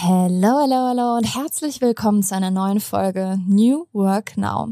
[0.00, 4.68] Hello, hello, hello und herzlich willkommen zu einer neuen Folge New Work Now.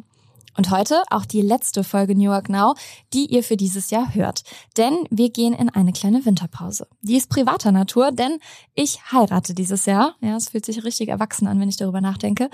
[0.57, 2.77] Und heute auch die letzte Folge New York Now,
[3.13, 4.45] die ihr für dieses Jahr hört.
[4.77, 6.87] Denn wir gehen in eine kleine Winterpause.
[7.03, 8.39] Die ist privater Natur, denn
[8.77, 10.15] ich heirate dieses Jahr.
[10.21, 12.49] Ja, es fühlt sich richtig erwachsen an, wenn ich darüber nachdenke.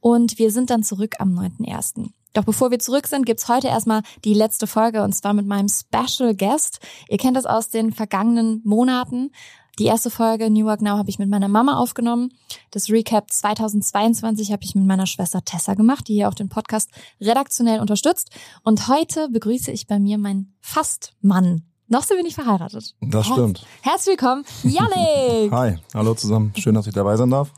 [0.00, 2.08] Und wir sind dann zurück am 9.1.
[2.32, 5.68] Doch bevor wir zurück sind, gibt's heute erstmal die letzte Folge und zwar mit meinem
[5.68, 6.80] Special Guest.
[7.08, 9.30] Ihr kennt das aus den vergangenen Monaten.
[9.78, 12.32] Die erste Folge New York Now habe ich mit meiner Mama aufgenommen.
[12.70, 16.88] Das Recap 2022 habe ich mit meiner Schwester Tessa gemacht, die hier auch den Podcast
[17.20, 18.30] redaktionell unterstützt.
[18.62, 21.64] Und heute begrüße ich bei mir meinen Fastmann.
[21.88, 22.94] Noch sind wir nicht verheiratet.
[23.02, 23.66] Das stimmt.
[23.82, 25.52] Herzlich willkommen, Yannick.
[25.52, 26.54] Hi, hallo zusammen.
[26.56, 27.52] Schön, dass ich dabei sein darf.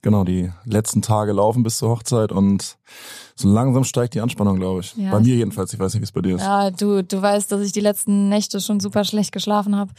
[0.00, 2.78] Genau, die letzten Tage laufen bis zur Hochzeit und
[3.36, 4.96] so langsam steigt die Anspannung, glaube ich.
[4.96, 5.74] Ja, bei mir jedenfalls.
[5.74, 6.42] Ich weiß nicht, wie es bei dir ist.
[6.42, 9.92] Ja, du, du weißt, dass ich die letzten Nächte schon super schlecht geschlafen habe.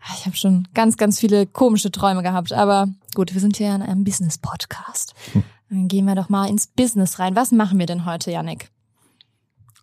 [0.00, 2.52] Ah, ich habe schon ganz, ganz viele komische Träume gehabt.
[2.52, 5.14] Aber gut, wir sind hier in einem Business-Podcast.
[5.32, 5.44] Hm.
[5.70, 7.36] Dann gehen wir doch mal ins Business rein.
[7.36, 8.70] Was machen wir denn heute, Yannick?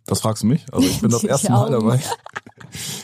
[0.07, 0.65] Das fragst du mich?
[0.71, 1.99] Also ich bin das erste Mal dabei.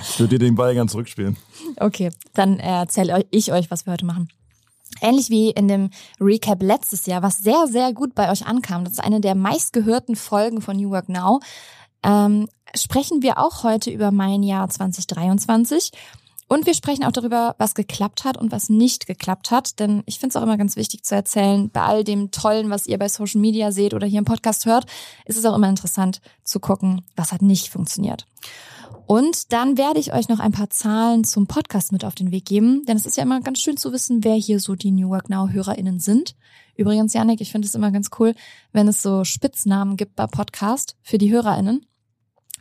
[0.09, 1.37] Ich würde dir den Ball ganz zurückspielen.
[1.77, 4.27] Okay, dann erzähle ich euch, was wir heute machen.
[4.99, 8.83] Ähnlich wie in dem Recap letztes Jahr, was sehr, sehr gut bei euch ankam.
[8.83, 11.39] Das ist eine der meistgehörten Folgen von New Work Now.
[12.03, 15.91] Ähm, sprechen wir auch heute über mein Jahr 2023
[16.51, 19.79] und wir sprechen auch darüber, was geklappt hat und was nicht geklappt hat.
[19.79, 22.87] Denn ich finde es auch immer ganz wichtig zu erzählen, bei all dem Tollen, was
[22.87, 24.85] ihr bei Social Media seht oder hier im Podcast hört,
[25.23, 28.25] ist es auch immer interessant zu gucken, was hat nicht funktioniert.
[29.05, 32.43] Und dann werde ich euch noch ein paar Zahlen zum Podcast mit auf den Weg
[32.47, 35.07] geben, denn es ist ja immer ganz schön zu wissen, wer hier so die New
[35.07, 36.35] Work Now HörerInnen sind.
[36.75, 38.35] Übrigens, Janik, ich finde es immer ganz cool,
[38.73, 41.85] wenn es so Spitznamen gibt bei Podcast für die HörerInnen.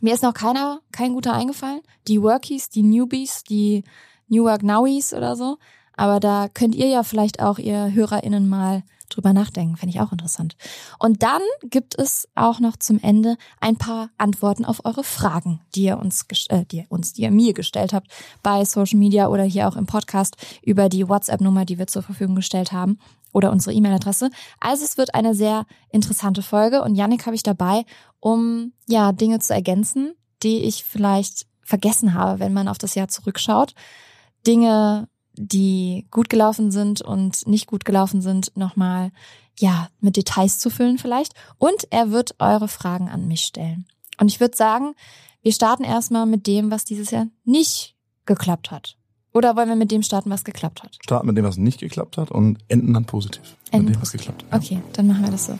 [0.01, 1.81] Mir ist noch keiner, kein guter eingefallen.
[2.07, 3.83] Die Workies, die Newbies, die
[4.27, 5.57] New Work Nowies oder so.
[5.95, 9.77] Aber da könnt ihr ja vielleicht auch ihr HörerInnen mal drüber nachdenken.
[9.77, 10.55] Fände ich auch interessant.
[10.97, 15.83] Und dann gibt es auch noch zum Ende ein paar Antworten auf eure Fragen, die
[15.83, 18.07] ihr uns, äh, die ihr uns, die ihr mir gestellt habt
[18.41, 22.35] bei Social Media oder hier auch im Podcast über die WhatsApp-Nummer, die wir zur Verfügung
[22.35, 22.97] gestellt haben
[23.33, 24.29] oder unsere E-Mail-Adresse.
[24.59, 27.85] Also es wird eine sehr interessante Folge und Yannick habe ich dabei,
[28.19, 33.07] um ja Dinge zu ergänzen, die ich vielleicht vergessen habe, wenn man auf das Jahr
[33.07, 33.73] zurückschaut.
[34.45, 39.11] Dinge, die gut gelaufen sind und nicht gut gelaufen sind, nochmal
[39.57, 41.33] ja mit Details zu füllen vielleicht.
[41.57, 43.85] Und er wird eure Fragen an mich stellen.
[44.19, 44.93] Und ich würde sagen,
[45.41, 48.97] wir starten erstmal mit dem, was dieses Jahr nicht geklappt hat.
[49.33, 50.97] Oder wollen wir mit dem starten, was geklappt hat?
[51.01, 53.55] Starten mit dem, was nicht geklappt hat und enden dann positiv.
[53.71, 54.61] Enden mit dem, was geklappt hat.
[54.61, 55.57] Okay, dann machen wir das so.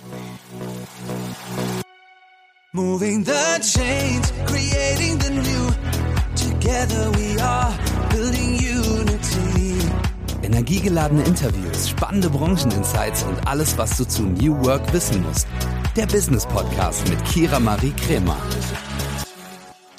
[2.74, 3.32] Moving the
[3.62, 5.72] change, creating the new.
[6.36, 7.74] Together we are
[8.10, 9.78] building unity.
[10.44, 15.48] Energiegeladene Interviews, spannende Brancheninsights und alles, was du zu New Work wissen musst.
[15.96, 18.38] Der Business Podcast mit Kira Marie Kremer.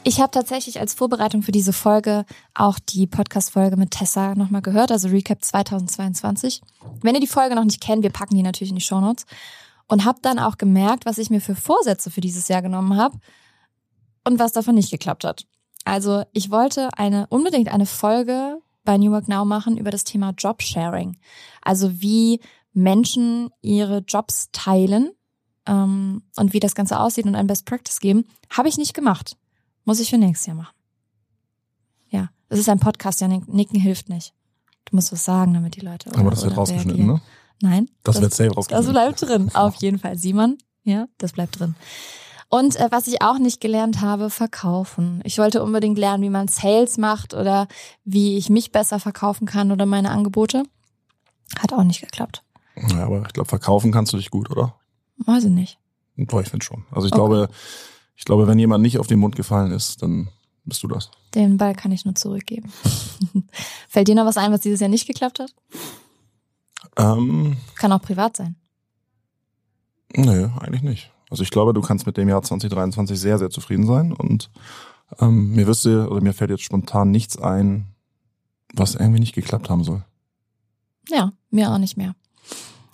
[0.04, 2.24] Ich habe tatsächlich als Vorbereitung für diese Folge
[2.54, 6.60] auch die Podcast-Folge mit Tessa nochmal gehört, also Recap 2022.
[7.02, 9.26] Wenn ihr die Folge noch nicht kennt, wir packen die natürlich in die Shownotes.
[9.86, 13.18] Und habe dann auch gemerkt, was ich mir für Vorsätze für dieses Jahr genommen habe
[14.24, 15.46] und was davon nicht geklappt hat.
[15.84, 20.30] Also ich wollte eine unbedingt eine Folge bei New Work Now machen über das Thema
[20.36, 21.18] Jobsharing.
[21.60, 22.40] Also wie
[22.72, 25.10] Menschen ihre Jobs teilen
[25.66, 29.36] ähm, und wie das Ganze aussieht und ein Best Practice geben, habe ich nicht gemacht.
[29.84, 30.74] Muss ich für nächstes Jahr machen.
[32.10, 34.34] Ja, es ist ein Podcast, ja, Nicken hilft nicht.
[34.84, 36.10] Du musst was sagen, damit die Leute.
[36.16, 37.20] Aber das wird rausgeschnitten, ne?
[37.60, 37.88] Nein.
[38.02, 38.94] Das, das wird safe rausgeschnitten.
[38.94, 40.18] Das bleibt drin, auf jeden Fall.
[40.18, 41.74] Simon, ja, das bleibt drin.
[42.48, 45.22] Und äh, was ich auch nicht gelernt habe, verkaufen.
[45.24, 47.66] Ich wollte unbedingt lernen, wie man Sales macht oder
[48.04, 50.64] wie ich mich besser verkaufen kann oder meine Angebote.
[51.58, 52.44] Hat auch nicht geklappt.
[52.76, 54.74] Ja, aber ich glaube, verkaufen kannst du dich gut, oder?
[55.16, 55.78] Weiß ich nicht.
[56.16, 56.84] Boah, ich finde schon.
[56.90, 57.20] Also ich okay.
[57.20, 57.48] glaube,
[58.16, 60.28] ich glaube, wenn jemand nicht auf den Mund gefallen ist, dann
[60.64, 61.10] bist du das.
[61.34, 62.72] Den Ball kann ich nur zurückgeben.
[63.88, 65.54] Fällt dir noch was ein, was dieses Jahr nicht geklappt hat?
[66.96, 68.56] Ähm, kann auch privat sein.
[70.14, 71.10] Nö, eigentlich nicht.
[71.30, 74.50] Also ich glaube, du kannst mit dem Jahr 2023 sehr, sehr zufrieden sein und
[75.18, 77.86] ähm, mir wüsste oder mir fällt jetzt spontan nichts ein,
[78.74, 80.04] was irgendwie nicht geklappt haben soll.
[81.08, 82.14] Ja, mir auch nicht mehr.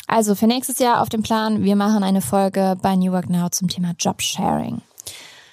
[0.07, 3.51] Also für nächstes Jahr auf dem Plan, wir machen eine Folge bei New Work Now
[3.51, 4.81] zum Thema Jobsharing.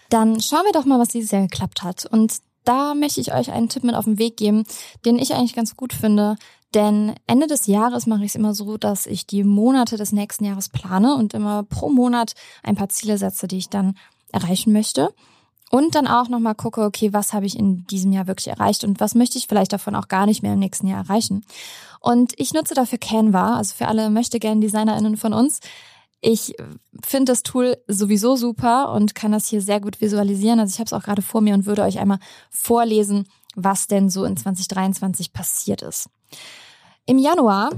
[0.10, 2.06] Dann schauen wir doch mal, was dieses Jahr geklappt hat.
[2.06, 4.64] Und da möchte ich euch einen Tipp mit auf den Weg geben,
[5.06, 6.36] den ich eigentlich ganz gut finde.
[6.74, 10.44] Denn Ende des Jahres mache ich es immer so, dass ich die Monate des nächsten
[10.44, 13.96] Jahres plane und immer pro Monat ein paar Ziele setze, die ich dann
[14.32, 15.14] erreichen möchte.
[15.72, 19.00] Und dann auch nochmal gucke, okay, was habe ich in diesem Jahr wirklich erreicht und
[19.00, 21.46] was möchte ich vielleicht davon auch gar nicht mehr im nächsten Jahr erreichen.
[22.00, 25.60] Und ich nutze dafür Canva, also für alle möchte gerne DesignerInnen von uns.
[26.28, 26.56] Ich
[27.04, 30.60] finde das Tool sowieso super und kann das hier sehr gut visualisieren.
[30.60, 32.18] Also ich habe es auch gerade vor mir und würde euch einmal
[32.50, 36.10] vorlesen, was denn so in 2023 passiert ist.
[37.06, 37.70] Im Januar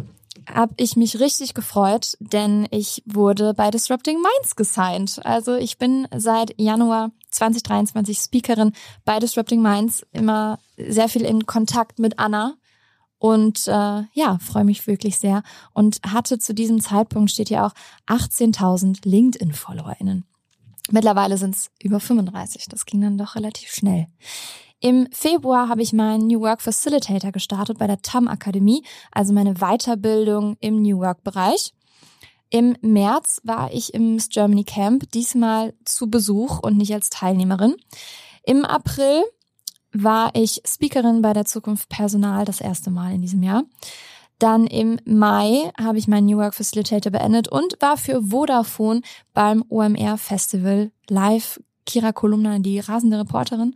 [0.50, 5.20] habe ich mich richtig gefreut, denn ich wurde bei Disrupting Minds gesigned.
[5.26, 8.72] Also ich bin seit Januar 2023 Speakerin
[9.04, 12.56] bei Disrupting Minds, immer sehr viel in Kontakt mit Anna
[13.20, 15.44] und äh, ja, freue mich wirklich sehr
[15.74, 17.74] und hatte zu diesem Zeitpunkt steht hier auch
[18.08, 20.26] 18.000 LinkedIn-FollowerInnen.
[20.92, 22.68] Mittlerweile sind es über 35.
[22.70, 24.08] Das ging dann doch relativ schnell.
[24.80, 29.56] Im Februar habe ich meinen New Work Facilitator gestartet bei der TAM Akademie, also meine
[29.56, 31.74] Weiterbildung im New Work Bereich.
[32.50, 37.76] Im März war ich im Miss Germany Camp, diesmal zu Besuch und nicht als Teilnehmerin.
[38.44, 39.24] Im April
[40.04, 43.64] war ich Speakerin bei der Zukunft Personal das erste Mal in diesem Jahr.
[44.40, 49.02] Dann im Mai habe ich meinen New Work Facilitator beendet und war für Vodafone
[49.34, 53.76] beim OMR Festival live Kira Kolumna, die rasende Reporterin.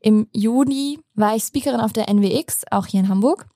[0.00, 3.46] Im Juni war ich Speakerin auf der NWX, auch hier in Hamburg.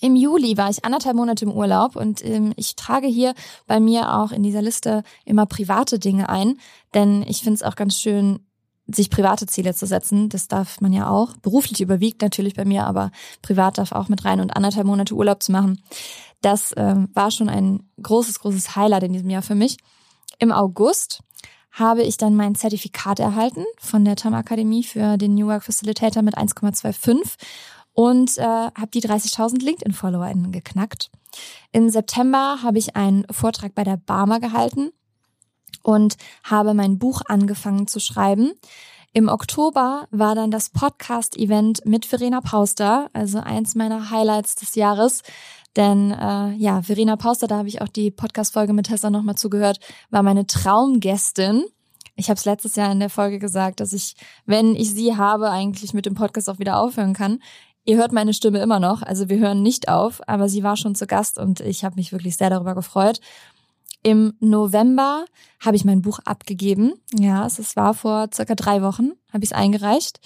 [0.00, 3.34] Im Juli war ich anderthalb Monate im Urlaub und ähm, ich trage hier
[3.66, 6.58] bei mir auch in dieser Liste immer private Dinge ein,
[6.92, 8.40] denn ich finde es auch ganz schön,
[8.86, 10.28] sich private Ziele zu setzen.
[10.28, 11.36] Das darf man ja auch.
[11.38, 15.42] Beruflich überwiegt natürlich bei mir, aber privat darf auch mit rein und anderthalb Monate Urlaub
[15.42, 15.82] zu machen.
[16.40, 19.76] Das ähm, war schon ein großes, großes Highlight in diesem Jahr für mich.
[20.38, 21.22] Im August
[21.70, 26.22] habe ich dann mein Zertifikat erhalten von der TAM Akademie für den New Work Facilitator
[26.22, 27.36] mit 1,25
[27.94, 31.10] und äh, habe die 30.000 LinkedIn-FollowerInnen geknackt.
[31.70, 34.90] Im September habe ich einen Vortrag bei der Barmer gehalten
[35.82, 38.52] und habe mein Buch angefangen zu schreiben.
[39.14, 45.22] Im Oktober war dann das Podcast-Event mit Verena Pauster, also eins meiner Highlights des Jahres.
[45.76, 49.80] Denn äh, ja, Verena Pauster, da habe ich auch die Podcast-Folge mit Tessa nochmal zugehört,
[50.10, 51.64] war meine Traumgästin.
[52.16, 54.14] Ich habe es letztes Jahr in der Folge gesagt, dass ich,
[54.46, 57.38] wenn ich sie habe, eigentlich mit dem Podcast auch wieder aufhören kann.
[57.84, 60.94] Ihr hört meine Stimme immer noch, also wir hören nicht auf, aber sie war schon
[60.94, 63.20] zu Gast und ich habe mich wirklich sehr darüber gefreut.
[64.02, 65.24] Im November
[65.60, 66.94] habe ich mein Buch abgegeben.
[67.14, 70.20] Ja, es war vor circa drei Wochen, habe ich es eingereicht.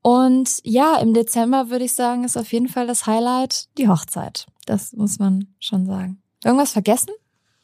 [0.00, 4.46] Und ja, im Dezember würde ich sagen, ist auf jeden Fall das Highlight die Hochzeit.
[4.66, 6.22] Das muss man schon sagen.
[6.44, 7.10] Irgendwas vergessen,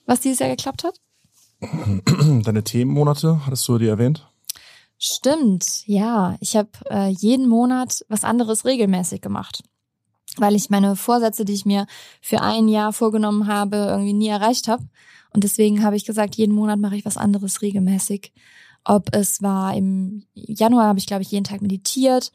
[0.07, 1.01] was dieses Jahr geklappt hat?
[2.45, 4.27] Deine Themenmonate, hattest du die erwähnt?
[4.99, 6.37] Stimmt, ja.
[6.41, 9.63] Ich habe äh, jeden Monat was anderes regelmäßig gemacht,
[10.37, 11.87] weil ich meine Vorsätze, die ich mir
[12.21, 14.85] für ein Jahr vorgenommen habe, irgendwie nie erreicht habe.
[15.33, 18.33] Und deswegen habe ich gesagt, jeden Monat mache ich was anderes regelmäßig.
[18.85, 22.33] Ob es war im Januar habe ich, glaube ich, jeden Tag meditiert,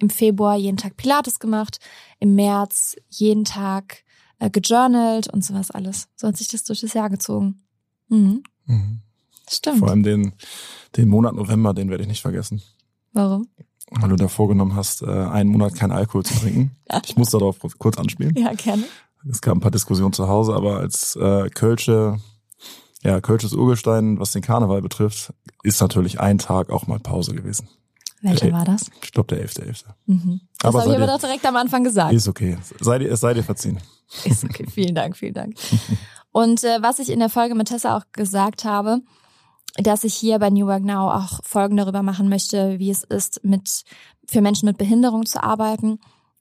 [0.00, 1.80] im Februar jeden Tag Pilates gemacht,
[2.20, 4.04] im März jeden Tag
[4.38, 6.08] äh, gejournalt und sowas alles.
[6.16, 7.60] So hat sich das durch das Jahr gezogen.
[8.08, 8.42] Mhm.
[8.66, 9.00] Mhm.
[9.50, 9.78] Stimmt.
[9.78, 10.32] Vor allem den,
[10.96, 12.62] den Monat November, den werde ich nicht vergessen.
[13.12, 13.48] Warum?
[13.90, 16.76] Weil du da vorgenommen hast, äh, einen Monat keinen Alkohol zu trinken.
[17.06, 18.34] ich muss darauf kurz anspielen.
[18.36, 18.84] Ja, gerne.
[19.28, 22.20] Es gab ein paar Diskussionen zu Hause, aber als äh, Kölsche,
[23.08, 25.32] ja, Kölsches Urgestein, was den Karneval betrifft,
[25.62, 27.68] ist natürlich ein Tag auch mal Pause gewesen.
[28.20, 28.90] Welcher war das?
[29.02, 29.62] Ich glaube der 11.11.
[29.62, 29.84] .11.
[30.06, 30.40] Mhm.
[30.58, 32.12] Das habe ich aber doch direkt am Anfang gesagt.
[32.12, 32.58] Ist okay.
[32.80, 33.78] Sei dir, es sei dir verziehen.
[34.24, 34.66] Ist okay.
[34.70, 35.54] Vielen Dank, vielen Dank.
[36.32, 39.00] Und äh, was ich in der Folge mit Tessa auch gesagt habe,
[39.76, 43.42] dass ich hier bei New Work Now auch Folgen darüber machen möchte, wie es ist,
[43.42, 43.84] mit
[44.26, 45.98] für Menschen mit Behinderung zu arbeiten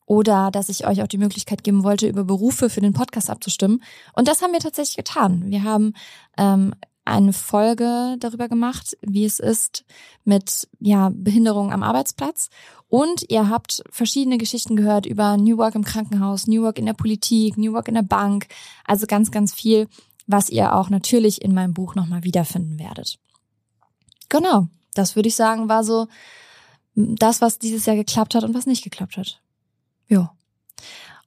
[0.07, 3.83] oder dass ich euch auch die Möglichkeit geben wollte, über Berufe für den Podcast abzustimmen.
[4.13, 5.43] Und das haben wir tatsächlich getan.
[5.47, 5.93] Wir haben
[6.37, 6.73] ähm,
[7.03, 9.85] eine Folge darüber gemacht, wie es ist
[10.23, 12.49] mit ja, Behinderung am Arbeitsplatz.
[12.87, 16.93] Und ihr habt verschiedene Geschichten gehört über New Work im Krankenhaus, New Work in der
[16.93, 18.47] Politik, New Work in der Bank.
[18.85, 19.89] Also ganz, ganz viel,
[20.25, 23.19] was ihr auch natürlich in meinem Buch nochmal wiederfinden werdet.
[24.29, 26.07] Genau, das würde ich sagen, war so
[26.95, 29.41] das, was dieses Jahr geklappt hat und was nicht geklappt hat.
[30.07, 30.33] Ja.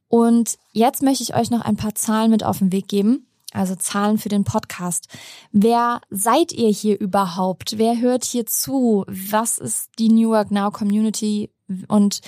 [0.09, 3.75] Und jetzt möchte ich euch noch ein paar Zahlen mit auf den Weg geben also
[3.75, 5.09] Zahlen für den Podcast.
[5.53, 7.79] Wer seid ihr hier überhaupt?
[7.79, 9.05] Wer hört hier zu?
[9.09, 11.51] Was ist die New Work Now Community?
[11.89, 12.21] Und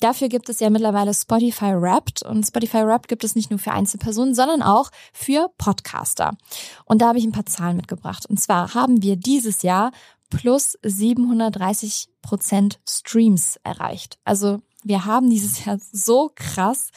[0.00, 2.22] dafür gibt es ja mittlerweile Spotify Wrapped.
[2.22, 6.36] Und Spotify Wrapped gibt es nicht nur für Einzelpersonen, sondern auch für Podcaster.
[6.84, 8.26] Und da habe ich ein paar Zahlen mitgebracht.
[8.26, 9.92] Und zwar haben wir dieses Jahr
[10.30, 14.18] plus 730 Prozent Streams erreicht.
[14.24, 16.90] Also wir haben dieses Jahr so krass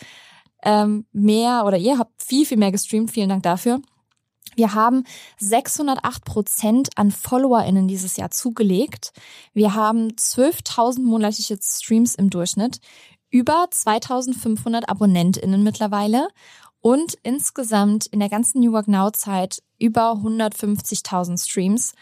[0.63, 3.12] ähm, mehr oder ihr habt viel, viel mehr gestreamt.
[3.12, 3.82] Vielen Dank dafür.
[4.56, 5.03] Wir haben
[5.39, 9.13] 608 Prozent an FollowerInnen dieses Jahr zugelegt.
[9.53, 12.79] Wir haben 12.000 monatliche Streams im Durchschnitt,
[13.29, 16.27] über 2.500 AbonnentInnen mittlerweile
[16.82, 21.94] und insgesamt in der ganzen New Work Now Zeit über 150.000 Streams.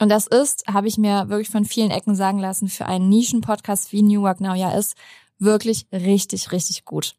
[0.00, 3.92] Und das ist, habe ich mir wirklich von vielen Ecken sagen lassen, für einen Nischen-Podcast
[3.92, 4.94] wie New Work Now ja ist,
[5.38, 7.14] wirklich richtig, richtig gut.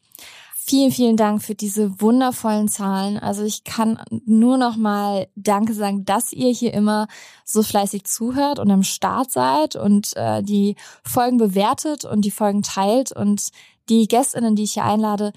[0.68, 3.20] Vielen, vielen Dank für diese wundervollen Zahlen.
[3.20, 7.08] Also ich kann nur noch mal Danke sagen, dass ihr hier immer
[7.44, 12.64] so fleißig zuhört und am Start seid und äh, die Folgen bewertet und die Folgen
[12.64, 13.50] teilt und
[13.90, 15.34] die Gästinnen, die ich hier einlade,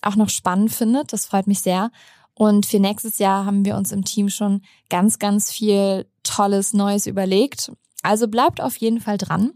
[0.00, 1.12] auch noch spannend findet.
[1.12, 1.90] Das freut mich sehr.
[2.32, 7.06] Und für nächstes Jahr haben wir uns im Team schon ganz, ganz viel Tolles Neues
[7.06, 7.70] überlegt.
[8.02, 9.52] Also bleibt auf jeden Fall dran.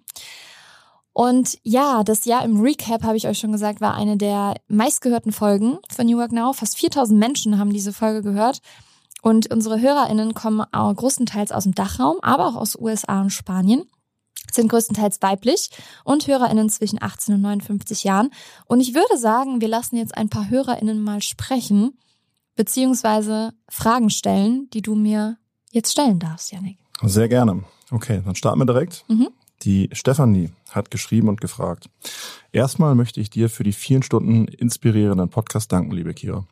[1.15, 5.31] Und ja, das Jahr im Recap, habe ich euch schon gesagt, war eine der meistgehörten
[5.31, 6.53] Folgen von New Work Now.
[6.53, 8.59] Fast 4000 Menschen haben diese Folge gehört.
[9.23, 13.85] Und unsere HörerInnen kommen auch größtenteils aus dem Dachraum, aber auch aus USA und Spanien
[14.53, 15.71] sind größtenteils weiblich
[16.05, 18.31] und HörerInnen zwischen 18 und 59 Jahren.
[18.67, 21.97] Und ich würde sagen, wir lassen jetzt ein paar HörerInnen mal sprechen,
[22.57, 25.39] beziehungsweise Fragen stellen, die du mir
[25.71, 26.79] jetzt stellen darfst, Janik.
[27.03, 27.65] Sehr gerne.
[27.91, 29.05] Okay, dann starten wir direkt.
[29.09, 29.29] Mhm.
[29.63, 31.89] Die Stefanie hat geschrieben und gefragt.
[32.53, 36.47] Erstmal möchte ich dir für die vielen Stunden inspirierenden Podcast danken, liebe Kira.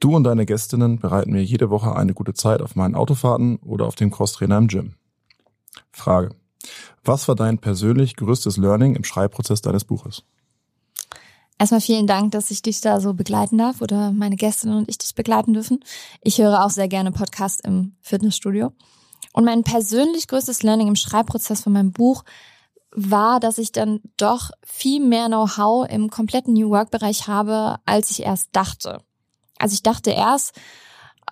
[0.00, 3.86] Du und deine Gästinnen bereiten mir jede Woche eine gute Zeit auf meinen Autofahrten oder
[3.86, 4.94] auf dem Crosstrainer im Gym.
[5.92, 6.30] Frage.
[7.04, 10.22] Was war dein persönlich größtes Learning im Schreibprozess deines Buches?
[11.58, 14.98] Erstmal vielen Dank, dass ich dich da so begleiten darf oder meine Gästinnen und ich
[14.98, 15.80] dich begleiten dürfen.
[16.22, 18.72] Ich höre auch sehr gerne Podcast im Fitnessstudio.
[19.32, 22.22] Und mein persönlich größtes Learning im Schreibprozess von meinem Buch
[22.90, 28.22] war, dass ich dann doch viel mehr Know-how im kompletten New Work-Bereich habe, als ich
[28.22, 29.00] erst dachte.
[29.58, 30.52] Also ich dachte erst,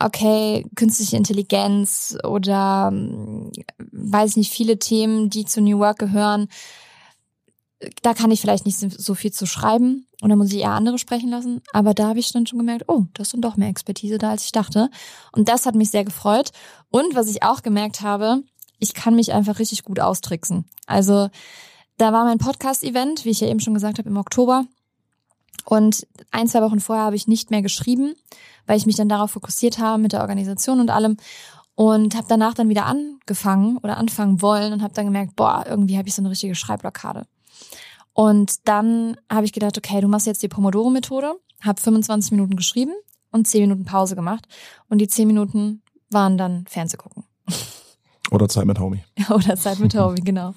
[0.01, 6.49] okay, künstliche Intelligenz oder hm, weiß ich nicht, viele Themen, die zu New Work gehören,
[8.03, 10.99] da kann ich vielleicht nicht so viel zu schreiben und da muss ich eher andere
[10.99, 11.61] sprechen lassen.
[11.73, 14.45] Aber da habe ich dann schon gemerkt, oh, das sind doch mehr Expertise da, als
[14.45, 14.89] ich dachte.
[15.33, 16.53] Und das hat mich sehr gefreut.
[16.91, 18.43] Und was ich auch gemerkt habe,
[18.79, 20.65] ich kann mich einfach richtig gut austricksen.
[20.87, 21.29] Also
[21.99, 24.65] da war mein Podcast-Event, wie ich ja eben schon gesagt habe, im Oktober.
[25.65, 28.15] Und ein, zwei Wochen vorher habe ich nicht mehr geschrieben,
[28.67, 31.17] weil ich mich dann darauf fokussiert habe mit der Organisation und allem.
[31.75, 35.99] Und habe danach dann wieder angefangen oder anfangen wollen und habe dann gemerkt, boah, irgendwie
[35.99, 37.27] habe ich so eine richtige Schreibblockade.
[38.15, 42.93] Und dann habe ich gedacht, okay, du machst jetzt die Pomodoro-Methode, habe 25 Minuten geschrieben
[43.31, 44.49] und 10 Minuten Pause gemacht.
[44.89, 47.25] Und die 10 Minuten waren dann Fernseh gucken.
[48.31, 49.05] Oder Zeit mit Homie.
[49.31, 50.55] Oder Zeit mit Homie, genau.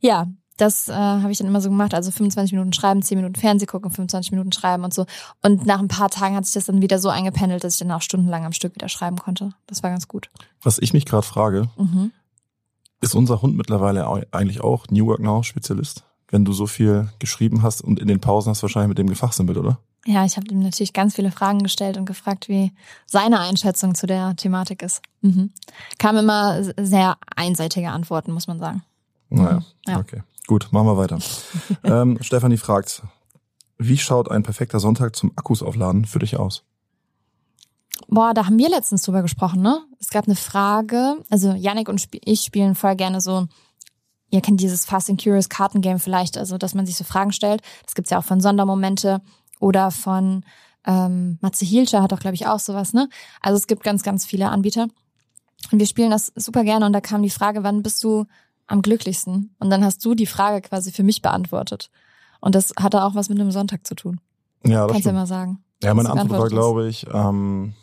[0.00, 0.26] Ja,
[0.56, 1.92] das äh, habe ich dann immer so gemacht.
[1.92, 5.04] Also 25 Minuten schreiben, 10 Minuten Fernseh gucken, 25 Minuten schreiben und so.
[5.42, 7.92] Und nach ein paar Tagen hat sich das dann wieder so eingependelt, dass ich dann
[7.92, 9.50] auch stundenlang am Stück wieder schreiben konnte.
[9.66, 10.30] Das war ganz gut.
[10.62, 12.12] Was ich mich gerade frage, mhm.
[13.00, 16.04] ist unser Hund mittlerweile eigentlich auch New Work Now Spezialist?
[16.28, 19.08] wenn du so viel geschrieben hast und in den Pausen hast du wahrscheinlich mit dem
[19.08, 19.78] gefachsimpelt, oder?
[20.06, 22.72] Ja, ich habe ihm natürlich ganz viele Fragen gestellt und gefragt, wie
[23.06, 25.02] seine Einschätzung zu der Thematik ist.
[25.20, 25.50] Mhm.
[25.98, 28.82] Kam immer sehr einseitige Antworten, muss man sagen.
[29.30, 29.98] Naja, ja.
[29.98, 30.22] okay.
[30.46, 31.18] Gut, machen wir weiter.
[31.82, 33.02] ähm, Stefanie fragt,
[33.78, 36.62] wie schaut ein perfekter Sonntag zum Akkus aufladen für dich aus?
[38.08, 39.82] Boah, da haben wir letztens drüber gesprochen, ne?
[39.98, 43.48] Es gab eine Frage, also Yannick und ich spielen voll gerne so
[44.30, 47.62] Ihr kennt dieses Fast and Curious Kartengame vielleicht, also dass man sich so Fragen stellt.
[47.84, 49.20] Das gibt's ja auch von Sondermomente
[49.60, 50.44] oder von
[50.86, 53.08] ähm, Matze Hielscher hat auch, glaube ich, auch sowas, ne?
[53.40, 54.88] Also es gibt ganz, ganz viele Anbieter.
[55.72, 58.26] Und wir spielen das super gerne und da kam die Frage, wann bist du
[58.66, 59.54] am glücklichsten?
[59.58, 61.90] Und dann hast du die Frage quasi für mich beantwortet.
[62.40, 64.20] Und das hatte auch was mit einem Sonntag zu tun.
[64.64, 65.64] Ja, das Kannst du ja mal sagen.
[65.82, 67.74] Ja, meine Antwort war, glaube ich, ähm,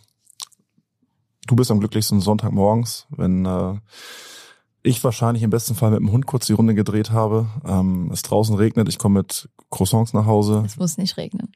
[1.47, 3.75] du bist am glücklichsten Sonntagmorgens, wenn äh,
[4.81, 7.47] ich wahrscheinlich im besten Fall mit dem Hund kurz die Runde gedreht habe.
[7.65, 10.63] Ähm, es draußen regnet, ich komme mit Croissants nach Hause.
[10.65, 11.51] Es muss nicht regnen.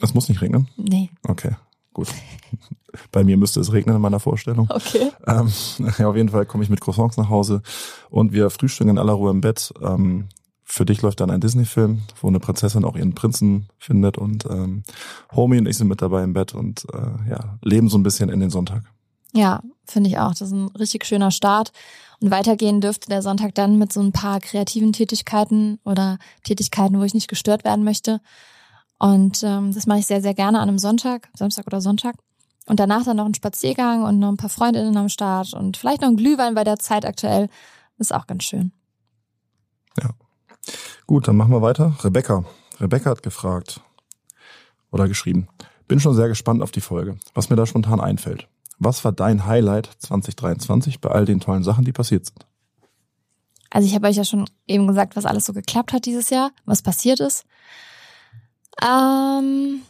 [0.00, 0.68] Es muss nicht regnen?
[0.76, 1.10] Nee.
[1.26, 1.52] Okay,
[1.92, 2.08] gut.
[3.12, 4.68] Bei mir müsste es regnen in meiner Vorstellung.
[4.70, 5.10] Okay.
[5.26, 5.52] Ähm,
[5.98, 7.62] ja, auf jeden Fall komme ich mit Croissants nach Hause
[8.10, 9.72] und wir frühstücken in aller Ruhe im Bett.
[9.82, 10.28] Ähm,
[10.64, 14.82] für dich läuft dann ein Disney-Film, wo eine Prinzessin auch ihren Prinzen findet und ähm,
[15.34, 18.30] Homie und ich sind mit dabei im Bett und äh, ja, leben so ein bisschen
[18.30, 18.82] in den Sonntag.
[19.32, 20.30] Ja, finde ich auch.
[20.30, 21.72] Das ist ein richtig schöner Start.
[22.20, 27.04] Und weitergehen dürfte der Sonntag dann mit so ein paar kreativen Tätigkeiten oder Tätigkeiten, wo
[27.04, 28.20] ich nicht gestört werden möchte.
[28.98, 32.16] Und ähm, das mache ich sehr, sehr gerne an einem Sonntag, Samstag oder Sonntag.
[32.66, 36.00] Und danach dann noch einen Spaziergang und noch ein paar Freundinnen am Start und vielleicht
[36.00, 37.48] noch ein Glühwein bei der Zeit aktuell.
[37.98, 38.72] Das ist auch ganz schön.
[40.02, 40.10] Ja.
[41.06, 41.96] Gut, dann machen wir weiter.
[42.02, 42.44] Rebecca.
[42.80, 43.80] Rebecca hat gefragt
[44.90, 45.48] oder geschrieben.
[45.86, 48.48] Bin schon sehr gespannt auf die Folge, was mir da spontan einfällt.
[48.78, 52.46] was war dein Highlight 2023 bei all den tollen Sachen, die passiert sind?
[53.70, 56.50] Also ich habe euch ja schon eben gesagt, was alles so geklappt hat dieses Jahr,
[56.64, 57.46] was passiert ist.
[58.82, 59.82] Ähm,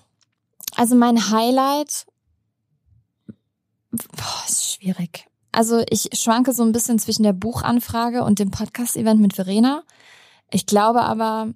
[0.74, 2.06] also mein Highlight
[3.90, 5.26] boah, ist schwierig.
[5.52, 9.82] Also ich schwanke so ein bisschen zwischen der Buchanfrage und dem Podcast-Event mit Verena.
[10.50, 11.52] Ich glaube aber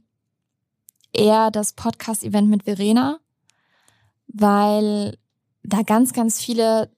[1.12, 3.18] eher das Podcast-Event mit Verena,
[4.28, 5.18] weil
[5.62, 6.90] da ganz, ganz viele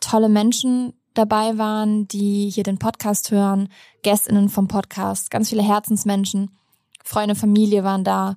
[0.00, 3.68] tolle Menschen dabei waren, die hier den Podcast hören,
[4.02, 6.56] Gästinnen vom Podcast, ganz viele Herzensmenschen,
[7.02, 8.36] Freunde, Familie waren da.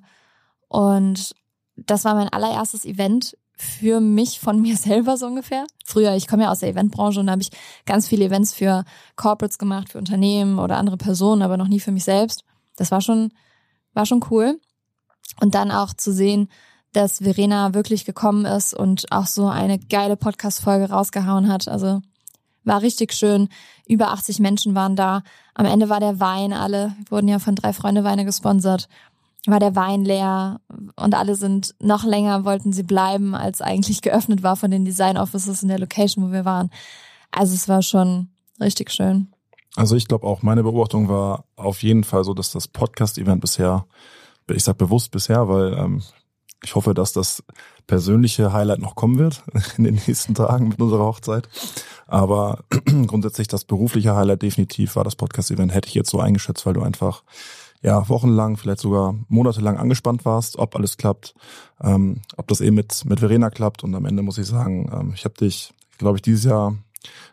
[0.72, 1.34] Und
[1.76, 5.66] das war mein allererstes Event für mich von mir selber so ungefähr.
[5.84, 7.50] Früher, ich komme ja aus der Eventbranche und da habe ich
[7.84, 8.84] ganz viele Events für
[9.16, 12.44] Corporates gemacht, für Unternehmen oder andere Personen, aber noch nie für mich selbst.
[12.76, 13.32] Das war schon,
[13.92, 14.58] war schon cool.
[15.40, 16.48] Und dann auch zu sehen,
[16.94, 21.68] dass Verena wirklich gekommen ist und auch so eine geile Podcast-Folge rausgehauen hat.
[21.68, 22.00] Also
[22.64, 23.50] war richtig schön.
[23.86, 25.22] Über 80 Menschen waren da.
[25.52, 28.88] Am Ende war der Wein alle, wurden ja von drei Freunde Weine gesponsert
[29.46, 30.60] war der Wein leer
[30.96, 35.16] und alle sind noch länger, wollten sie bleiben, als eigentlich geöffnet war von den Design
[35.16, 36.70] Offices in der Location, wo wir waren.
[37.32, 38.28] Also es war schon
[38.60, 39.32] richtig schön.
[39.74, 43.86] Also ich glaube auch, meine Beobachtung war auf jeden Fall so, dass das Podcast-Event bisher,
[44.48, 46.02] ich sag bewusst bisher, weil ähm,
[46.62, 47.42] ich hoffe, dass das
[47.86, 49.42] persönliche Highlight noch kommen wird
[49.78, 51.48] in den nächsten Tagen mit unserer Hochzeit.
[52.06, 52.64] Aber
[53.06, 56.82] grundsätzlich das berufliche Highlight definitiv war das Podcast-Event, hätte ich jetzt so eingeschätzt, weil du
[56.82, 57.24] einfach
[57.82, 61.34] ja, wochenlang, vielleicht sogar monatelang angespannt warst, ob alles klappt,
[61.82, 63.82] ähm, ob das eben mit, mit Verena klappt.
[63.82, 66.76] Und am Ende muss ich sagen, ähm, ich habe dich, glaube ich, dieses Jahr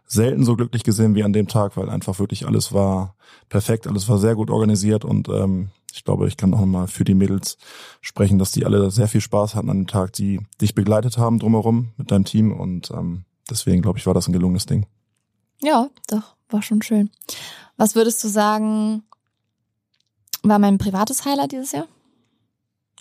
[0.07, 3.15] selten so glücklich gesehen wie an dem Tag, weil einfach wirklich alles war
[3.49, 7.03] perfekt, alles war sehr gut organisiert und ähm, ich glaube, ich kann auch nochmal für
[7.03, 7.57] die Mädels
[8.01, 11.39] sprechen, dass die alle sehr viel Spaß hatten an dem Tag, die dich begleitet haben
[11.39, 14.87] drumherum mit deinem Team und ähm, deswegen glaube ich, war das ein gelungenes Ding.
[15.59, 17.11] Ja, doch, war schon schön.
[17.77, 19.03] Was würdest du sagen,
[20.43, 21.87] war mein privates Highlight dieses Jahr.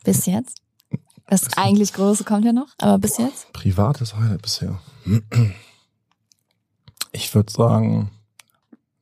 [0.05, 0.61] Bis jetzt.
[1.27, 3.53] Das eigentlich große kommt ja noch, aber bis jetzt.
[3.53, 4.81] Privates Highlight bisher.
[7.13, 8.11] Ich würde sagen,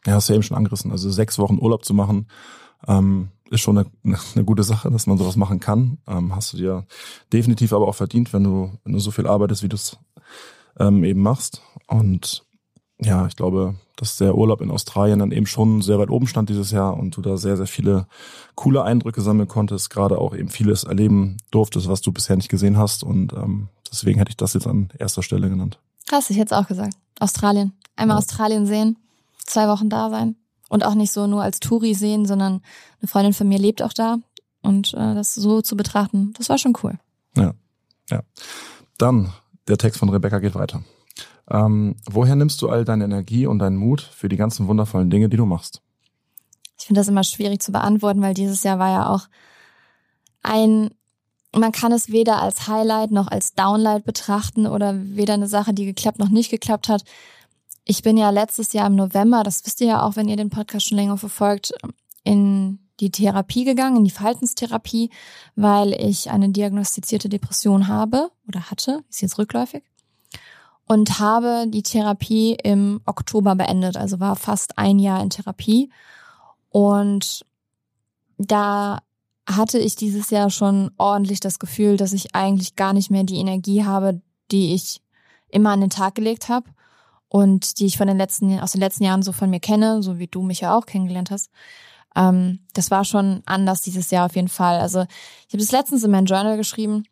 [0.07, 2.29] ja, hast du ja eben schon angerissen, also sechs Wochen Urlaub zu machen,
[2.87, 5.99] ähm, ist schon eine, eine gute Sache, dass man sowas machen kann.
[6.07, 6.87] Ähm, hast du dir
[7.33, 9.97] definitiv aber auch verdient, wenn du, wenn du so viel arbeitest, wie du es
[10.79, 11.63] ähm, eben machst.
[11.87, 12.45] Und
[13.01, 16.49] ja, ich glaube, dass der Urlaub in Australien dann eben schon sehr weit oben stand
[16.49, 18.07] dieses Jahr und du da sehr, sehr viele
[18.55, 22.79] coole Eindrücke sammeln konntest, gerade auch eben vieles erleben durftest, was du bisher nicht gesehen
[22.79, 23.03] hast.
[23.03, 25.79] Und ähm, deswegen hätte ich das jetzt an erster Stelle genannt.
[26.11, 26.95] Hast ich jetzt auch gesagt.
[27.21, 27.73] Australien.
[27.97, 28.19] Einmal ja.
[28.19, 28.99] Australien sehen,
[29.45, 30.37] zwei Wochen da sein.
[30.69, 32.61] Und auch nicht so nur als Touri sehen, sondern
[33.01, 34.17] eine Freundin von mir lebt auch da.
[34.63, 36.99] Und äh, das so zu betrachten, das war schon cool.
[37.37, 37.55] Ja,
[38.11, 38.23] ja.
[38.99, 39.33] Dann,
[39.69, 40.83] der Text von Rebecca geht weiter.
[41.51, 45.29] Ähm, woher nimmst du all deine Energie und deinen Mut für die ganzen wundervollen Dinge,
[45.29, 45.81] die du machst?
[46.79, 49.29] Ich finde das immer schwierig zu beantworten, weil dieses Jahr war ja auch
[50.43, 50.91] ein,
[51.53, 55.87] man kann es weder als Highlight noch als Downlight betrachten oder weder eine Sache, die
[55.87, 57.05] geklappt noch nicht geklappt hat.
[57.85, 60.51] Ich bin ja letztes Jahr im November, das wisst ihr ja auch, wenn ihr den
[60.51, 61.73] Podcast schon länger verfolgt,
[62.25, 65.11] in die Therapie gegangen, in die Verhaltenstherapie,
[65.55, 69.83] weil ich eine diagnostizierte Depression habe oder hatte, ist jetzt rückläufig
[70.87, 75.91] und habe die Therapie im Oktober beendet, also war fast ein Jahr in Therapie.
[76.71, 77.45] Und
[78.39, 79.01] da
[79.49, 83.39] hatte ich dieses Jahr schon ordentlich das Gefühl, dass ich eigentlich gar nicht mehr die
[83.39, 84.21] Energie habe,
[84.51, 85.01] die ich
[85.49, 86.71] immer an den Tag gelegt habe
[87.29, 90.19] und die ich von den letzten aus den letzten Jahren so von mir kenne, so
[90.19, 91.51] wie du mich ja auch kennengelernt hast.
[92.15, 94.81] Ähm, das war schon anders dieses Jahr auf jeden Fall.
[94.81, 95.03] Also
[95.47, 97.05] ich habe das letztens in mein Journal geschrieben,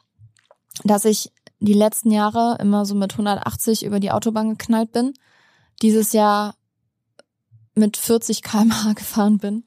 [0.84, 5.14] dass ich die letzten Jahre immer so mit 180 über die Autobahn geknallt bin.
[5.82, 6.54] Dieses Jahr
[7.74, 9.64] mit 40 kmh gefahren bin,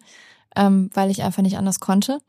[0.56, 2.20] ähm, weil ich einfach nicht anders konnte.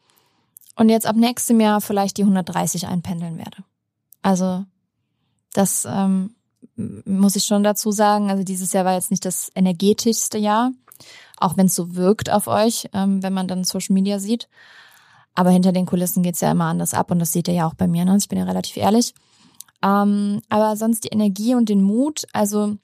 [0.77, 3.65] Und jetzt ab nächstem Jahr vielleicht die 130 einpendeln werde.
[4.23, 4.65] Also
[5.53, 6.35] das ähm,
[6.77, 8.31] muss ich schon dazu sagen.
[8.31, 10.71] Also dieses Jahr war jetzt nicht das energetischste Jahr,
[11.37, 14.49] auch wenn es so wirkt auf euch, ähm, wenn man dann Social Media sieht.
[15.35, 17.75] Aber hinter den Kulissen geht's ja immer anders ab und das seht ihr ja auch
[17.75, 18.05] bei mir.
[18.05, 18.17] Ne?
[18.17, 19.15] Ich bin ja relativ ehrlich.
[19.83, 22.77] Ähm, aber sonst die Energie und den Mut, also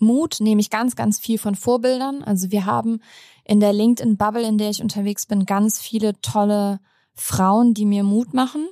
[0.00, 2.22] Mut nehme ich ganz, ganz viel von Vorbildern.
[2.22, 3.00] Also wir haben
[3.44, 6.80] in der LinkedIn-Bubble, in der ich unterwegs bin, ganz viele tolle
[7.14, 8.68] Frauen, die mir Mut machen,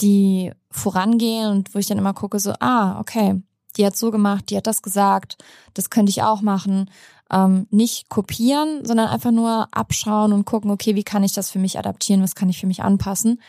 [0.00, 3.40] die vorangehen und wo ich dann immer gucke, so, ah, okay,
[3.76, 5.36] die hat so gemacht, die hat das gesagt,
[5.74, 6.90] das könnte ich auch machen.
[7.30, 11.58] Ähm, nicht kopieren, sondern einfach nur abschauen und gucken, okay, wie kann ich das für
[11.58, 13.40] mich adaptieren, was kann ich für mich anpassen.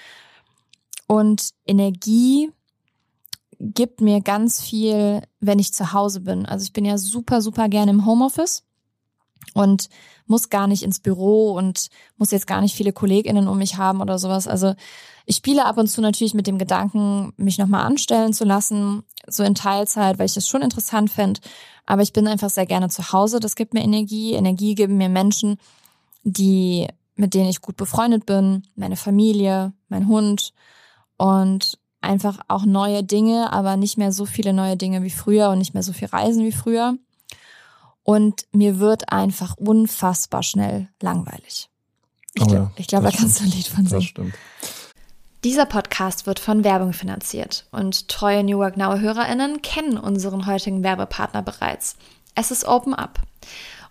[1.08, 2.52] Und Energie
[3.60, 6.46] gibt mir ganz viel, wenn ich zu Hause bin.
[6.46, 8.64] Also ich bin ja super, super gerne im Homeoffice
[9.54, 9.90] und
[10.26, 14.02] muss gar nicht ins Büro und muss jetzt gar nicht viele KollegInnen um mich haben
[14.02, 14.48] oder sowas.
[14.48, 14.76] Also
[15.26, 19.44] ich spiele ab und zu natürlich mit dem Gedanken, mich nochmal anstellen zu lassen, so
[19.44, 21.42] in Teilzeit, weil ich das schon interessant fände.
[21.86, 23.40] Aber ich bin einfach sehr gerne zu Hause.
[23.40, 24.34] Das gibt mir Energie.
[24.34, 25.58] Energie geben mir Menschen,
[26.24, 30.54] die, mit denen ich gut befreundet bin, meine Familie, mein Hund
[31.18, 35.58] und einfach auch neue Dinge, aber nicht mehr so viele neue Dinge wie früher und
[35.60, 36.96] nicht mehr so viel Reisen wie früher.
[38.04, 41.70] Und mir wird einfach unfassbar schnell langweilig.
[42.34, 44.04] Ich Oh glaube, ja, ich glaub, das da kannst du ein Lied von Das singen.
[44.04, 44.34] stimmt.
[45.44, 50.84] Dieser Podcast wird von Werbung finanziert und treue New Work Now HörerInnen kennen unseren heutigen
[50.84, 51.96] Werbepartner bereits.
[52.36, 53.20] Es ist Open Up.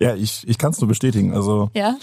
[0.00, 1.32] Ja, ich, ich kann es nur bestätigen.
[1.34, 1.96] Also Ja?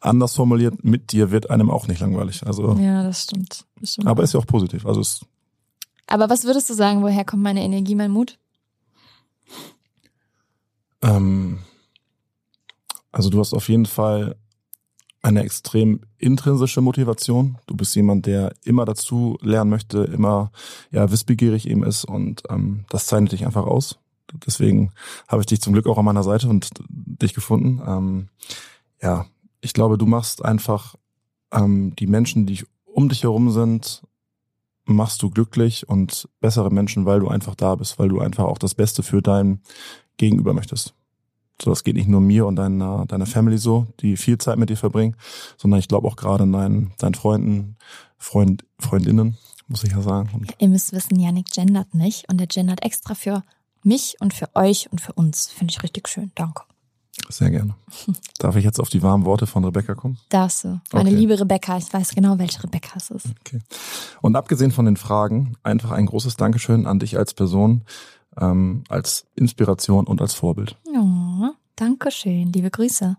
[0.00, 2.46] anders formuliert, mit dir wird einem auch nicht langweilig.
[2.46, 3.64] Also, Ja, das stimmt.
[3.80, 4.06] Das stimmt.
[4.06, 4.84] aber ist ja auch positiv.
[4.86, 5.24] Also es,
[6.06, 8.38] Aber was würdest du sagen, woher kommt meine Energie, mein Mut?
[11.02, 11.58] ähm,
[13.12, 14.36] also du hast auf jeden Fall
[15.22, 17.56] eine extrem intrinsische Motivation.
[17.66, 20.50] Du bist jemand, der immer dazu lernen möchte, immer
[20.90, 23.98] ja wissbegierig eben ist und ähm, das zeichnet dich einfach aus.
[24.46, 24.92] Deswegen
[25.28, 27.82] habe ich dich zum Glück auch an meiner Seite und dich gefunden.
[27.86, 28.28] Ähm,
[29.02, 29.26] ja,
[29.60, 30.94] ich glaube, du machst einfach
[31.52, 34.02] ähm, die Menschen, die um dich herum sind,
[34.86, 38.58] machst du glücklich und bessere Menschen, weil du einfach da bist, weil du einfach auch
[38.58, 39.60] das Beste für dein
[40.16, 40.94] Gegenüber möchtest.
[41.62, 44.70] So, das geht nicht nur mir und deiner, deiner Family so, die viel Zeit mit
[44.70, 45.16] dir verbringen,
[45.56, 47.76] sondern ich glaube auch gerade deinen, deinen Freunden,
[48.18, 50.30] Freund, Freundinnen, muss ich ja sagen.
[50.34, 53.44] Und Ihr müsst wissen, Yannick gendert nicht und er gendert extra für
[53.84, 55.46] mich und für euch und für uns.
[55.48, 56.32] Finde ich richtig schön.
[56.34, 56.62] Danke.
[57.28, 57.74] sehr gerne.
[58.38, 60.18] Darf ich jetzt auf die warmen Worte von Rebecca kommen?
[60.28, 60.80] Darfst du.
[60.92, 61.18] Meine Okay.
[61.18, 63.26] liebe Rebecca, ich weiß genau, welche Rebecca es ist.
[63.40, 63.60] Okay.
[64.20, 67.82] Und abgesehen von den Fragen, einfach ein großes Dankeschön an dich als Person,
[68.40, 70.76] ähm, als Inspiration und als Vorbild.
[70.96, 72.52] Oh, danke schön.
[72.52, 73.16] Liebe Grüße.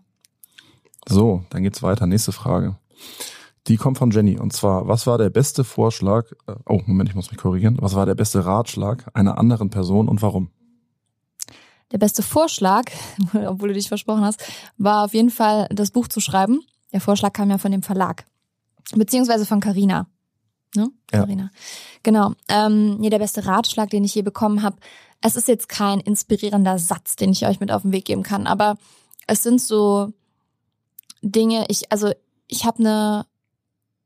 [1.08, 2.06] So, dann geht's weiter.
[2.06, 2.76] Nächste Frage.
[3.68, 4.38] Die kommt von Jenny.
[4.38, 7.78] Und zwar, was war der beste Vorschlag, äh, oh, Moment, ich muss mich korrigieren.
[7.80, 10.50] Was war der beste Ratschlag einer anderen Person und warum?
[11.92, 12.84] Der beste Vorschlag,
[13.32, 14.42] obwohl du dich versprochen hast,
[14.76, 16.60] war auf jeden Fall, das Buch zu schreiben.
[16.92, 18.24] Der Vorschlag kam ja von dem Verlag.
[18.94, 20.06] Beziehungsweise von Carina.
[20.74, 20.90] Ne?
[21.12, 21.20] Ja.
[21.20, 21.50] Carina.
[22.02, 22.32] Genau.
[22.48, 24.76] Ähm, nee, der beste Ratschlag, den ich je bekommen habe.
[25.20, 28.46] Es ist jetzt kein inspirierender Satz, den ich euch mit auf den Weg geben kann,
[28.46, 28.76] aber
[29.26, 30.12] es sind so
[31.22, 32.12] Dinge, ich, also
[32.46, 33.26] ich habe eine,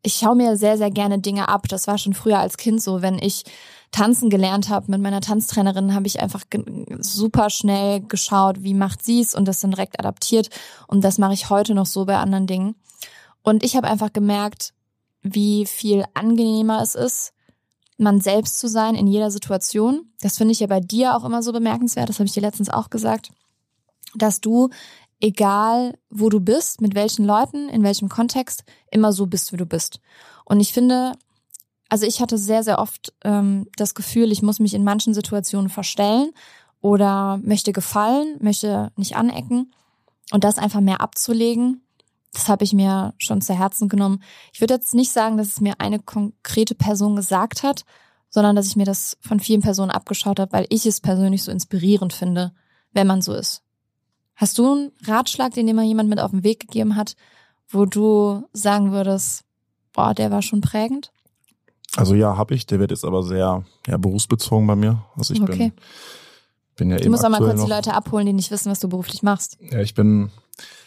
[0.03, 1.69] ich schaue mir sehr, sehr gerne Dinge ab.
[1.69, 3.45] Das war schon früher als Kind so, wenn ich
[3.91, 6.45] tanzen gelernt habe mit meiner Tanztrainerin, habe ich einfach
[7.01, 10.49] super schnell geschaut, wie macht sie es und das dann direkt adaptiert.
[10.87, 12.77] Und das mache ich heute noch so bei anderen Dingen.
[13.43, 14.73] Und ich habe einfach gemerkt,
[15.23, 17.33] wie viel angenehmer es ist,
[17.99, 20.11] man selbst zu sein in jeder Situation.
[20.21, 22.09] Das finde ich ja bei dir auch immer so bemerkenswert.
[22.09, 23.31] Das habe ich dir letztens auch gesagt,
[24.15, 24.71] dass du,
[25.21, 29.67] egal wo du bist, mit welchen Leuten, in welchem Kontext, immer so bist, wie du
[29.67, 30.01] bist.
[30.45, 31.13] Und ich finde,
[31.91, 35.69] also ich hatte sehr, sehr oft ähm, das Gefühl, ich muss mich in manchen Situationen
[35.69, 36.31] verstellen
[36.81, 39.73] oder möchte gefallen, möchte nicht anecken
[40.33, 41.83] und das einfach mehr abzulegen.
[42.33, 44.23] Das habe ich mir schon zu Herzen genommen.
[44.53, 47.85] Ich würde jetzt nicht sagen, dass es mir eine konkrete Person gesagt hat,
[48.31, 51.51] sondern dass ich mir das von vielen Personen abgeschaut habe, weil ich es persönlich so
[51.51, 52.53] inspirierend finde,
[52.93, 53.63] wenn man so ist.
[54.37, 57.17] Hast du einen Ratschlag, den dir mal jemand mit auf den Weg gegeben hat,
[57.69, 59.45] wo du sagen würdest,
[59.93, 61.11] boah, der war schon prägend?
[61.97, 62.67] Also ja, habe ich.
[62.67, 65.03] Der wird jetzt aber sehr ja, berufsbezogen bei mir.
[65.17, 65.57] Also ich Okay.
[65.57, 65.73] bin,
[66.77, 68.81] bin ja Du eben musst auch mal kurz die Leute abholen, die nicht wissen, was
[68.81, 69.59] du beruflich machst.
[69.61, 70.31] Ja, ich bin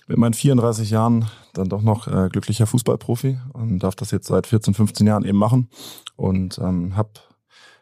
[0.07, 4.47] mit meinen 34 Jahren dann doch noch äh, glücklicher Fußballprofi und darf das jetzt seit
[4.47, 5.69] 14, 15 Jahren eben machen
[6.15, 7.09] und ähm, habe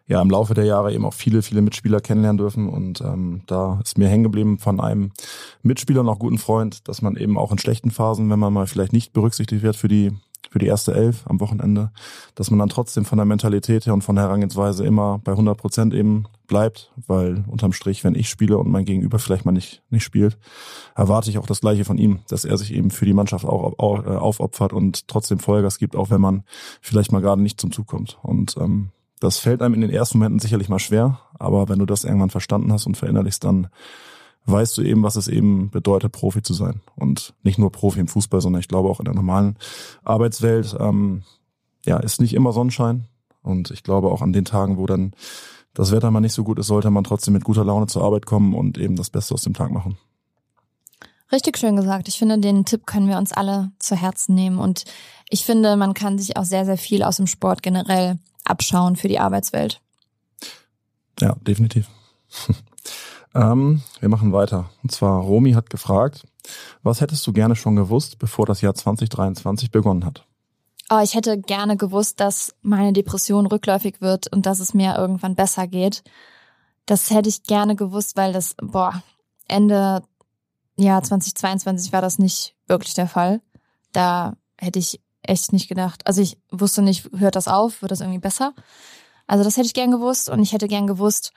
[0.08, 3.80] ja im Laufe der Jahre eben auch viele, viele Mitspieler kennenlernen dürfen und ähm, da
[3.84, 5.12] ist mir hängen geblieben von einem
[5.64, 8.68] Mitspieler und auch guten Freund, dass man eben auch in schlechten Phasen, wenn man mal
[8.68, 10.12] vielleicht nicht berücksichtigt wird für die
[10.50, 11.92] für die erste Elf am Wochenende,
[12.36, 15.58] dass man dann trotzdem von der Mentalität her und von der Herangehensweise immer bei 100
[15.58, 19.82] Prozent eben bleibt, weil unterm Strich, wenn ich spiele und mein Gegenüber vielleicht mal nicht,
[19.90, 20.38] nicht spielt,
[20.96, 23.80] erwarte ich auch das Gleiche von ihm, dass er sich eben für die Mannschaft auch,
[23.80, 26.44] auch äh, aufopfert und trotzdem Vollgas gibt, auch wenn man
[26.82, 28.18] vielleicht mal gerade nicht zum Zug kommt.
[28.22, 28.90] Und ähm,
[29.22, 32.30] das fällt einem in den ersten Momenten sicherlich mal schwer, aber wenn du das irgendwann
[32.30, 33.68] verstanden hast und verinnerlichst, dann
[34.46, 36.82] weißt du eben, was es eben bedeutet, Profi zu sein.
[36.96, 39.58] Und nicht nur Profi im Fußball, sondern ich glaube auch in der normalen
[40.04, 41.24] Arbeitswelt, ähm,
[41.86, 43.06] ja, ist nicht immer Sonnenschein.
[43.44, 45.14] Und ich glaube auch an den Tagen, wo dann
[45.74, 48.26] das Wetter mal nicht so gut ist, sollte man trotzdem mit guter Laune zur Arbeit
[48.26, 49.98] kommen und eben das Beste aus dem Tag machen.
[51.32, 52.10] Richtig schön gesagt.
[52.10, 54.60] Ich finde, den Tipp können wir uns alle zu Herzen nehmen.
[54.60, 54.84] Und
[55.30, 59.08] ich finde, man kann sich auch sehr, sehr viel aus dem Sport generell abschauen für
[59.08, 59.80] die Arbeitswelt.
[61.22, 61.88] Ja, definitiv.
[63.34, 64.70] ähm, wir machen weiter.
[64.84, 66.24] Und zwar, Romy hat gefragt,
[66.84, 70.26] was hättest du gerne schon gewusst, bevor das Jahr 2023 begonnen hat?
[70.90, 75.36] Oh, ich hätte gerne gewusst, dass meine Depression rückläufig wird und dass es mir irgendwann
[75.36, 76.04] besser geht.
[76.86, 79.02] Das hätte ich gerne gewusst, weil das, boah,
[79.48, 80.04] Ende
[80.76, 83.42] Jahr 2022 war das nicht wirklich der Fall.
[83.94, 86.06] Da hätte ich echt nicht gedacht.
[86.08, 88.54] Also ich wusste nicht, hört das auf, wird das irgendwie besser?
[89.28, 91.32] Also das hätte ich gern gewusst und ich hätte gern gewusst,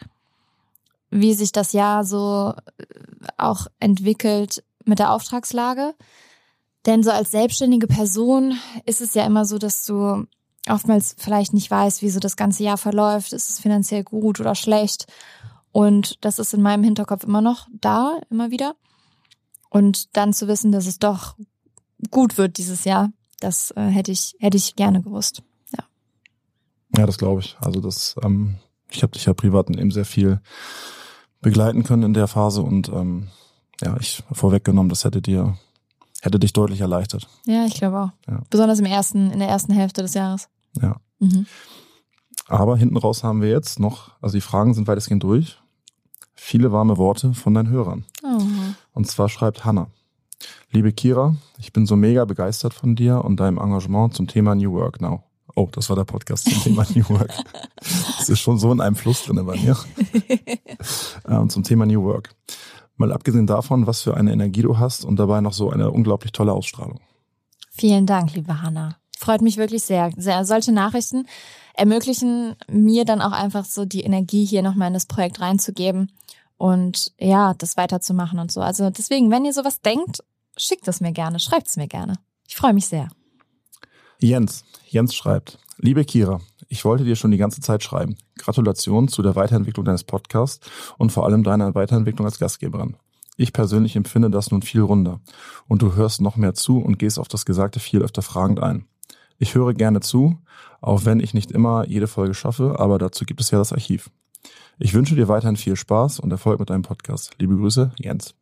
[1.15, 2.85] wie sich das Jahr so äh,
[3.39, 5.95] auch entwickelt mit der Auftragslage.
[6.87, 10.27] Denn so als selbstständige Person ist es ja immer so, dass du
[10.69, 13.33] oftmals vielleicht nicht weißt, wie so das ganze Jahr verläuft.
[13.33, 15.07] Ist es finanziell gut oder schlecht?
[15.73, 18.75] Und das ist in meinem Hinterkopf immer noch da, immer wieder.
[19.71, 21.37] Und dann zu wissen, dass es doch
[22.11, 25.43] gut wird dieses Jahr, das äh, hätte ich hätte ich gerne gewusst.
[26.97, 27.57] Ja, das glaube ich.
[27.61, 28.57] Also das, ähm,
[28.91, 30.41] ich habe dich ja privat eben sehr viel
[31.45, 33.29] begleiten können in der Phase und ähm,
[33.83, 35.57] ja, ich vorweggenommen, das hätte dir,
[36.23, 37.29] hätte dich deutlich erleichtert.
[37.47, 38.11] Ja, ich glaube auch.
[38.27, 38.41] Ja.
[38.51, 40.49] Besonders im ersten, in der ersten Hälfte des Jahres.
[40.81, 40.97] Ja.
[41.21, 41.47] Mhm.
[42.49, 45.59] Aber hinten raus haben wir jetzt noch, also die Fragen sind weitestgehend durch.
[46.35, 48.05] Viele warme Worte von deinen Hörern.
[48.23, 48.43] Oh.
[48.93, 49.89] Und zwar schreibt Hannah.
[50.71, 54.73] Liebe Kira, ich bin so mega begeistert von dir und deinem Engagement zum Thema New
[54.73, 55.23] Work Now.
[55.55, 57.33] Oh, das war der Podcast zum Thema New Work.
[58.19, 59.77] Das ist schon so in einem Fluss drin bei mir.
[61.29, 62.35] ähm, zum Thema New Work.
[62.97, 66.33] Mal abgesehen davon, was für eine Energie du hast und dabei noch so eine unglaublich
[66.33, 67.01] tolle Ausstrahlung.
[67.71, 68.97] Vielen Dank, liebe Hanna.
[69.19, 70.11] Freut mich wirklich sehr.
[70.17, 70.45] sehr.
[70.45, 71.27] Solche Nachrichten
[71.75, 76.13] ermöglichen mir dann auch einfach so die Energie hier nochmal in das Projekt reinzugeben
[76.57, 78.61] und ja, das weiterzumachen und so.
[78.61, 80.23] Also deswegen, wenn ihr sowas denkt,
[80.57, 82.15] schickt es mir gerne, schreibt es mir gerne.
[82.47, 83.09] Ich freue mich sehr.
[84.21, 88.17] Jens, Jens schreibt, liebe Kira, ich wollte dir schon die ganze Zeit schreiben.
[88.39, 90.67] Gratulation zu der Weiterentwicklung deines Podcasts
[90.99, 92.97] und vor allem deiner Weiterentwicklung als Gastgeberin.
[93.37, 95.21] Ich persönlich empfinde das nun viel runder
[95.67, 98.87] und du hörst noch mehr zu und gehst auf das Gesagte viel öfter fragend ein.
[99.39, 100.39] Ich höre gerne zu,
[100.81, 104.11] auch wenn ich nicht immer jede Folge schaffe, aber dazu gibt es ja das Archiv.
[104.79, 107.33] Ich wünsche dir weiterhin viel Spaß und Erfolg mit deinem Podcast.
[107.39, 108.35] Liebe Grüße, Jens.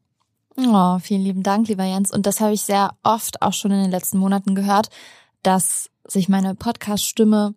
[0.57, 2.11] Oh, vielen lieben Dank, lieber Jens.
[2.11, 4.91] Und das habe ich sehr oft auch schon in den letzten Monaten gehört,
[5.43, 7.55] dass sich meine Podcast-Stimme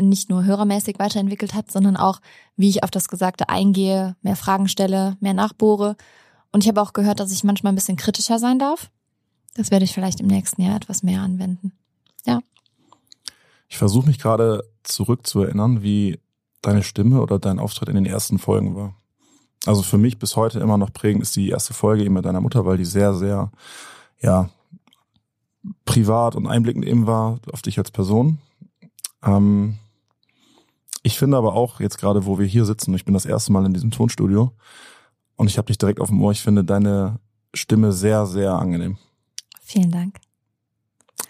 [0.00, 2.20] nicht nur hörermäßig weiterentwickelt hat, sondern auch,
[2.56, 5.96] wie ich auf das Gesagte eingehe, mehr Fragen stelle, mehr nachbohre.
[6.52, 8.90] Und ich habe auch gehört, dass ich manchmal ein bisschen kritischer sein darf.
[9.54, 11.72] Das werde ich vielleicht im nächsten Jahr etwas mehr anwenden.
[13.68, 16.18] Ich versuche mich gerade zurückzuerinnern, wie
[16.62, 18.94] deine Stimme oder dein Auftritt in den ersten Folgen war.
[19.66, 22.40] Also für mich bis heute immer noch prägend ist die erste Folge eben mit deiner
[22.40, 23.50] Mutter, weil die sehr, sehr,
[24.20, 24.48] ja,
[25.84, 28.38] privat und einblickend eben war auf dich als Person.
[29.22, 29.78] Ähm,
[31.02, 33.64] ich finde aber auch jetzt gerade, wo wir hier sitzen, ich bin das erste Mal
[33.64, 34.52] in diesem Tonstudio
[35.36, 37.20] und ich habe dich direkt auf dem Ohr, ich finde deine
[37.54, 38.98] Stimme sehr, sehr angenehm.
[39.62, 40.18] Vielen Dank.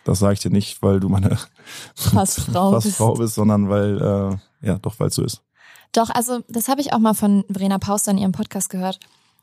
[0.05, 1.39] Das sage ich dir nicht, weil du meine
[1.95, 2.97] Fast Frau bist.
[2.97, 4.01] Frau bist, sondern weil,
[4.63, 5.43] äh, ja, doch, weil es so ist.
[5.93, 9.01] Doch, also das habe ich auch mal von Verena Pauster in ihrem Podcast gehört.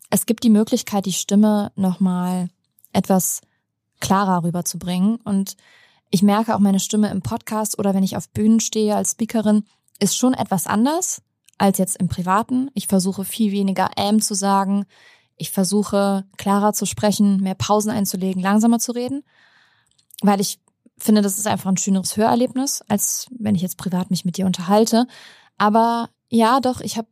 [0.09, 2.49] Es gibt die Möglichkeit, die Stimme nochmal
[2.93, 3.41] etwas
[3.99, 5.17] klarer rüberzubringen.
[5.17, 5.55] Und
[6.09, 9.65] ich merke auch meine Stimme im Podcast oder wenn ich auf Bühnen stehe als Speakerin,
[9.99, 11.21] ist schon etwas anders
[11.57, 12.69] als jetzt im Privaten.
[12.73, 14.85] Ich versuche viel weniger ähm zu sagen.
[15.37, 19.23] Ich versuche klarer zu sprechen, mehr Pausen einzulegen, langsamer zu reden,
[20.21, 20.59] weil ich
[20.97, 24.45] finde, das ist einfach ein schöneres Hörerlebnis, als wenn ich jetzt privat mich mit dir
[24.45, 25.07] unterhalte.
[25.57, 27.07] Aber ja, doch, ich habe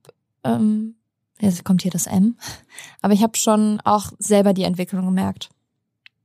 [0.46, 0.96] ähm,
[1.44, 2.38] Jetzt kommt hier das M.
[3.02, 5.50] Aber ich habe schon auch selber die Entwicklung gemerkt.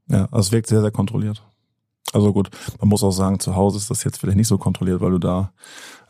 [0.08, 1.42] Ja, also es wirkt sehr, sehr kontrolliert.
[2.12, 5.00] Also gut, man muss auch sagen, zu Hause ist das jetzt vielleicht nicht so kontrolliert,
[5.00, 5.52] weil du da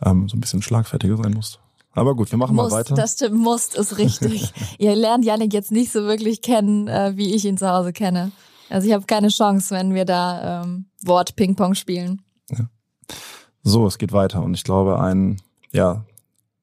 [0.04, 1.58] ähm, so ein bisschen schlagfertiger sein musst.
[1.92, 2.94] Aber gut, wir machen Musst, mal weiter.
[2.94, 4.52] Das stimmt, musst ist richtig.
[4.78, 8.30] Ihr lernt Janik jetzt nicht so wirklich kennen, äh, wie ich ihn zu Hause kenne.
[8.70, 12.22] Also ich habe keine Chance, wenn wir da ähm, Wort Ping-Pong spielen.
[13.62, 16.04] So, es geht weiter und ich glaube, ein ja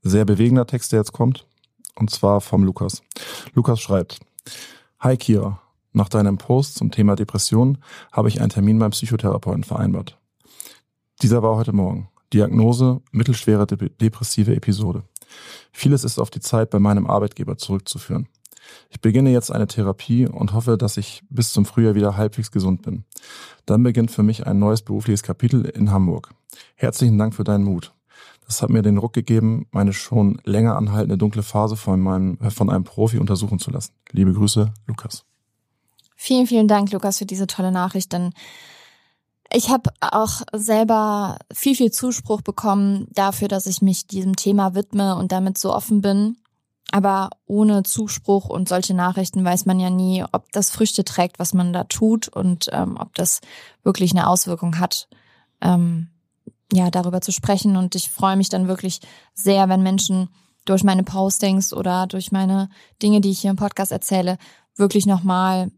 [0.02, 1.46] sehr bewegender Text, der jetzt kommt,
[1.96, 3.04] und zwar vom Lukas.
[3.54, 4.20] Lukas schreibt:
[5.00, 5.60] Hi Kira,
[5.96, 7.78] nach deinem Post zum Thema Depression
[8.12, 10.18] habe ich einen Termin beim Psychotherapeuten vereinbart.
[11.22, 12.10] Dieser war heute Morgen.
[12.34, 15.04] Diagnose mittelschwere de depressive Episode.
[15.72, 18.28] Vieles ist auf die Zeit bei meinem Arbeitgeber zurückzuführen.
[18.90, 22.82] Ich beginne jetzt eine Therapie und hoffe, dass ich bis zum Frühjahr wieder halbwegs gesund
[22.82, 23.06] bin.
[23.66, 26.32] Dann beginnt für mich ein neues berufliches Kapitel in Hamburg.
[26.76, 27.94] Herzlichen Dank für deinen Mut.
[28.46, 32.70] Das hat mir den Ruck gegeben, meine schon länger anhaltende dunkle Phase von, meinem, von
[32.70, 33.94] einem Profi untersuchen zu lassen.
[34.12, 35.26] Liebe Grüße, Lukas.
[36.26, 38.12] Vielen, vielen Dank, Lukas, für diese tolle Nachricht.
[38.12, 38.34] Denn
[39.54, 45.18] ich habe auch selber viel, viel Zuspruch bekommen dafür, dass ich mich diesem Thema widme
[45.18, 46.38] und damit so offen bin.
[46.92, 51.54] Aber ohne Zuspruch und solche Nachrichten weiß man ja nie, ob das Früchte trägt, was
[51.54, 53.42] man da tut und ähm, ob das
[53.84, 55.08] wirklich eine Auswirkung hat,
[55.62, 56.10] ähm,
[56.74, 57.78] ja, darüber zu sprechen.
[57.78, 59.00] Und ich freue mich dann wirklich
[59.36, 60.30] sehr, wenn Menschen
[60.66, 62.72] durch meine Postings oder durch meine
[63.04, 64.40] Dinge, die ich hier im Podcast erzähle,
[64.76, 65.70] wirklich nochmal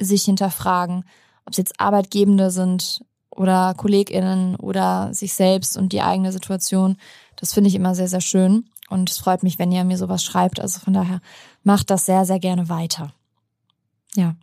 [0.00, 1.04] sich hinterfragen,
[1.44, 6.96] ob es jetzt Arbeitgebende sind oder KollegInnen oder sich selbst und die eigene Situation.
[7.36, 8.68] Das finde ich immer sehr, sehr schön.
[8.90, 10.60] Und es freut mich, wenn ihr mir sowas schreibt.
[10.60, 11.20] Also von daher
[11.62, 13.12] macht das sehr, sehr gerne weiter.
[14.14, 14.36] Ja.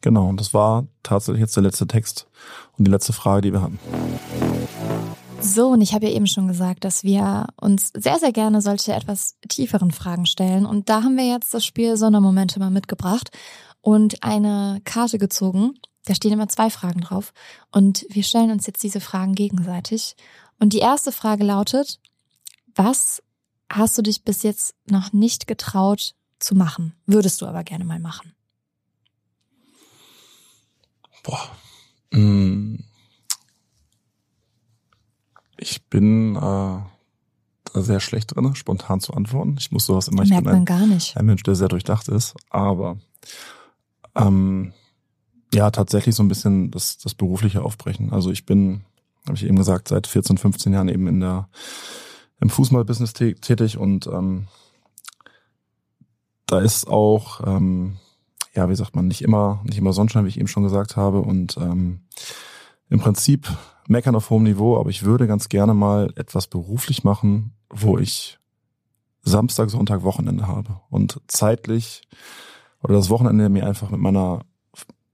[0.00, 2.26] Genau, und das war tatsächlich jetzt der letzte Text
[2.76, 3.78] und die letzte Frage, die wir hatten.
[5.40, 8.94] So, und ich habe ja eben schon gesagt, dass wir uns sehr, sehr gerne solche
[8.94, 10.64] etwas tieferen Fragen stellen.
[10.64, 13.30] Und da haben wir jetzt das Spiel Sondermomente mal mitgebracht
[13.86, 15.78] und eine Karte gezogen.
[16.06, 17.32] Da stehen immer zwei Fragen drauf.
[17.70, 20.16] Und wir stellen uns jetzt diese Fragen gegenseitig.
[20.58, 22.00] Und die erste Frage lautet,
[22.74, 23.22] was
[23.70, 26.94] hast du dich bis jetzt noch nicht getraut zu machen?
[27.06, 28.32] Würdest du aber gerne mal machen?
[31.22, 31.48] Boah.
[32.10, 32.80] Mm.
[35.58, 36.82] Ich bin äh, da
[37.74, 39.54] sehr schlecht drin, spontan zu antworten.
[39.60, 40.24] Ich muss sowas immer.
[40.24, 41.16] Ich Merkt bin man ein, gar nicht.
[41.16, 42.34] ein Mensch, der sehr durchdacht ist.
[42.50, 42.98] Aber
[44.16, 44.72] ähm,
[45.54, 48.12] ja, tatsächlich so ein bisschen das, das berufliche Aufbrechen.
[48.12, 48.84] Also ich bin,
[49.26, 51.48] habe ich eben gesagt, seit 14, 15 Jahren eben in der
[52.40, 54.48] im Fußballbusiness tä- tätig und ähm,
[56.46, 57.96] da ist auch ähm,
[58.56, 61.20] ja, wie sagt man, nicht immer, nicht immer Sonnenschein, wie ich eben schon gesagt habe.
[61.20, 62.00] Und ähm,
[62.88, 63.48] im Prinzip
[63.86, 68.38] meckern auf hohem Niveau, aber ich würde ganz gerne mal etwas beruflich machen, wo ich
[69.22, 72.02] Samstag, Sonntag, Wochenende habe und zeitlich
[72.82, 74.40] oder das Wochenende mir einfach mit meiner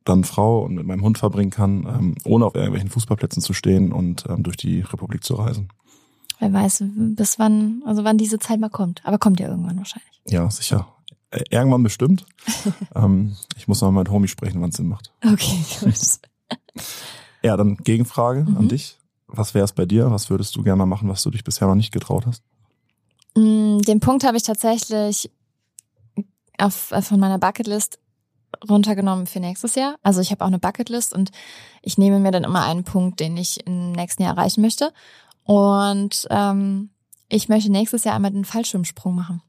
[0.04, 3.92] dann Frau und mit meinem Hund verbringen kann, ähm, ohne auf irgendwelchen Fußballplätzen zu stehen
[3.92, 5.68] und ähm, durch die Republik zu reisen.
[6.40, 6.82] Wer weiß,
[7.14, 9.00] bis wann, also wann diese Zeit mal kommt.
[9.04, 10.10] Aber kommt ja irgendwann wahrscheinlich.
[10.28, 10.88] Ja, sicher.
[11.30, 12.26] Äh, Irgendwann bestimmt.
[12.96, 15.12] ähm, ich muss noch mal mit Homie sprechen, wann es Sinn macht.
[15.24, 15.94] Okay, gut.
[17.44, 18.56] Ja, dann Gegenfrage Mhm.
[18.56, 18.98] an dich.
[19.26, 20.10] Was wäre es bei dir?
[20.10, 22.42] Was würdest du gerne mal machen, was du dich bisher noch nicht getraut hast?
[23.36, 25.30] Mm, Den Punkt habe ich tatsächlich
[26.62, 27.98] auf, von meiner Bucketlist
[28.68, 29.96] runtergenommen für nächstes Jahr.
[30.02, 31.30] Also ich habe auch eine Bucketlist und
[31.82, 34.92] ich nehme mir dann immer einen Punkt, den ich im nächsten Jahr erreichen möchte.
[35.44, 36.90] Und ähm,
[37.28, 39.42] ich möchte nächstes Jahr einmal den Fallschirmsprung machen.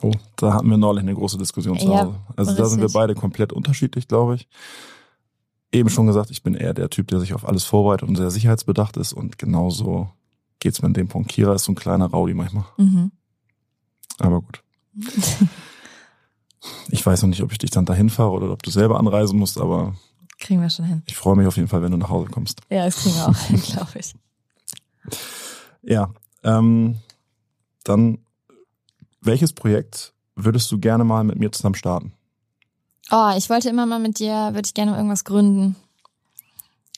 [0.00, 2.14] Oh, da hatten wir neulich eine große Diskussion zu Ja, Hause.
[2.36, 3.00] Also da sind wir richtig.
[3.00, 4.48] beide komplett unterschiedlich, glaube ich.
[5.70, 8.30] Eben schon gesagt, ich bin eher der Typ, der sich auf alles vorbereitet und sehr
[8.30, 10.10] sicherheitsbedacht ist und genauso
[10.58, 11.30] geht's mir in dem Punkt.
[11.30, 12.64] Kira ist so ein kleiner Rowdy manchmal.
[12.76, 13.12] Mhm.
[14.18, 14.62] Aber gut.
[16.92, 19.38] Ich weiß noch nicht, ob ich dich dann dahin fahre oder ob du selber anreisen
[19.38, 19.94] musst, aber
[20.38, 21.02] Kriegen wir schon hin.
[21.06, 22.60] ich freue mich auf jeden Fall, wenn du nach Hause kommst.
[22.68, 24.14] Ja, das kriegen wir auch hin, glaube ich.
[25.82, 26.10] Ja,
[26.44, 26.98] ähm,
[27.84, 28.18] dann
[29.22, 32.12] welches Projekt würdest du gerne mal mit mir zusammen starten?
[33.10, 35.76] Oh, ich wollte immer mal mit dir, würde ich gerne irgendwas gründen.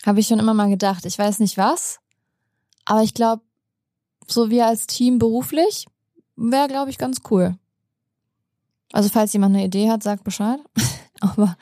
[0.05, 1.07] Habe ich schon immer mal gedacht.
[1.07, 2.01] Ich weiß nicht was,
[2.85, 3.43] aber ich glaube,
[4.27, 5.87] so wir als Team beruflich
[6.35, 7.57] wäre, glaube ich, ganz cool.
[8.95, 10.61] Also falls jemand eine Idee hat, sagt Bescheid.
[11.21, 11.57] aber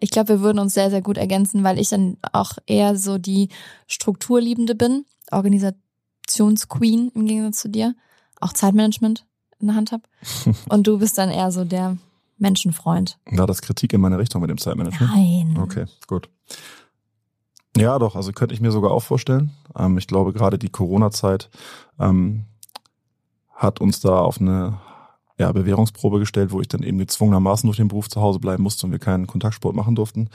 [0.00, 3.16] ich glaube, wir würden uns sehr, sehr gut ergänzen, weil ich dann auch eher so
[3.16, 3.48] die
[3.86, 7.94] Strukturliebende bin, Organisationsqueen im Gegensatz zu dir,
[8.40, 9.24] auch Zeitmanagement
[9.60, 10.02] in der Hand habe.
[10.68, 11.96] Und du bist dann eher so der
[12.38, 13.20] Menschenfreund.
[13.26, 15.12] War das Kritik in meine Richtung mit dem Zeitmanagement?
[15.14, 15.56] Nein.
[15.62, 16.28] Okay, gut.
[17.76, 19.52] Ja, doch, also könnte ich mir sogar auch vorstellen.
[19.78, 21.50] Ähm, ich glaube, gerade die Corona-Zeit
[22.00, 22.46] ähm,
[23.54, 24.80] hat uns da auf eine
[25.38, 28.86] ja, Bewährungsprobe gestellt, wo ich dann eben gezwungenermaßen durch den Beruf zu Hause bleiben musste
[28.86, 30.30] und wir keinen Kontaktsport machen durften.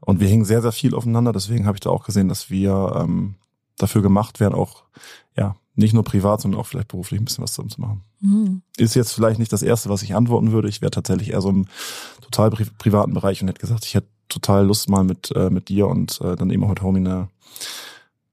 [0.00, 1.32] Und wir hingen sehr, sehr viel aufeinander.
[1.32, 3.36] Deswegen habe ich da auch gesehen, dass wir ähm,
[3.78, 4.82] dafür gemacht werden, auch
[5.36, 8.02] ja nicht nur privat, sondern auch vielleicht beruflich ein bisschen was zusammen zu machen.
[8.20, 8.62] Mhm.
[8.76, 10.68] Ist jetzt vielleicht nicht das Erste, was ich antworten würde.
[10.68, 11.66] Ich wäre tatsächlich eher so im
[12.20, 15.68] total pri privaten Bereich und hätte gesagt, ich hätte total Lust mal mit äh, mit
[15.68, 17.28] dir und äh, dann eben auch mit Homie eine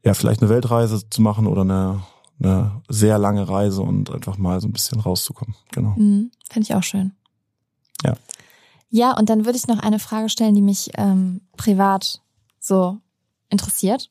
[0.03, 2.01] ja vielleicht eine Weltreise zu machen oder eine
[2.41, 5.55] eine sehr lange Reise und einfach mal so ein bisschen rauszukommen.
[5.71, 5.93] Genau.
[5.97, 7.13] Mhm, Finde ich auch schön.
[8.03, 8.15] Ja.
[8.89, 12.21] Ja, und dann würde ich noch eine Frage stellen, die mich ähm, privat
[12.59, 12.97] so
[13.49, 14.09] interessiert.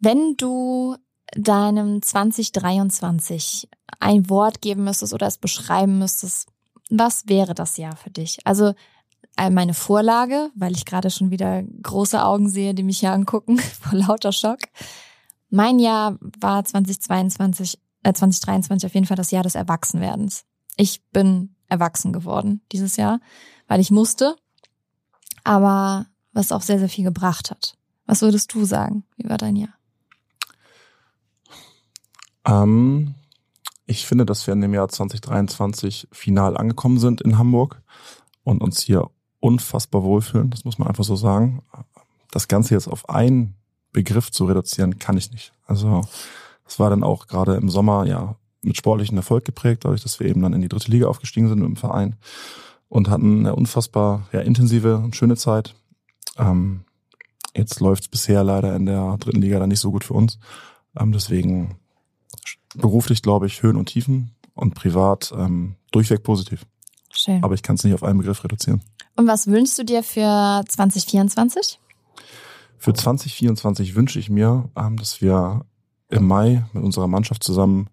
[0.00, 0.96] Wenn du
[1.34, 3.68] deinem 2023
[4.00, 6.48] ein Wort geben müsstest oder es beschreiben müsstest,
[6.90, 8.38] was wäre das Jahr für dich?
[8.44, 8.74] Also
[9.50, 13.98] meine Vorlage, weil ich gerade schon wieder große Augen sehe, die mich hier angucken vor
[13.98, 14.60] lauter Schock.
[15.50, 20.44] Mein Jahr war 2022, äh 2023 auf jeden Fall das Jahr des Erwachsenwerdens.
[20.76, 23.20] Ich bin erwachsen geworden dieses Jahr,
[23.66, 24.36] weil ich musste,
[25.44, 27.74] aber was auch sehr, sehr viel gebracht hat.
[28.06, 29.04] Was würdest du sagen?
[29.16, 29.74] Wie war dein Jahr?
[32.46, 33.14] Ähm,
[33.86, 37.82] ich finde, dass wir in dem Jahr 2023 final angekommen sind in Hamburg
[38.44, 40.50] und uns hier unfassbar wohlfühlen.
[40.50, 41.62] Das muss man einfach so sagen.
[42.30, 43.54] Das Ganze jetzt auf ein
[43.98, 45.52] Begriff zu reduzieren, kann ich nicht.
[45.66, 46.02] Also
[46.68, 50.28] es war dann auch gerade im Sommer ja mit sportlichen Erfolg geprägt, dadurch, dass wir
[50.28, 52.14] eben dann in die dritte Liga aufgestiegen sind im Verein
[52.88, 55.74] und hatten eine unfassbar ja, intensive und schöne Zeit.
[56.36, 56.84] Ähm,
[57.56, 60.38] jetzt läuft es bisher leider in der dritten Liga dann nicht so gut für uns.
[60.96, 61.74] Ähm, deswegen
[62.76, 66.66] beruflich, glaube ich, Höhen und Tiefen und privat ähm, durchweg positiv.
[67.10, 67.42] Schön.
[67.42, 68.80] Aber ich kann es nicht auf einen Begriff reduzieren.
[69.16, 71.80] Und was wünschst du dir für 2024?
[72.78, 75.64] Für 2024 wünsche ich mir, ähm, dass wir
[76.08, 77.88] im Mai mit unserer Mannschaft zusammen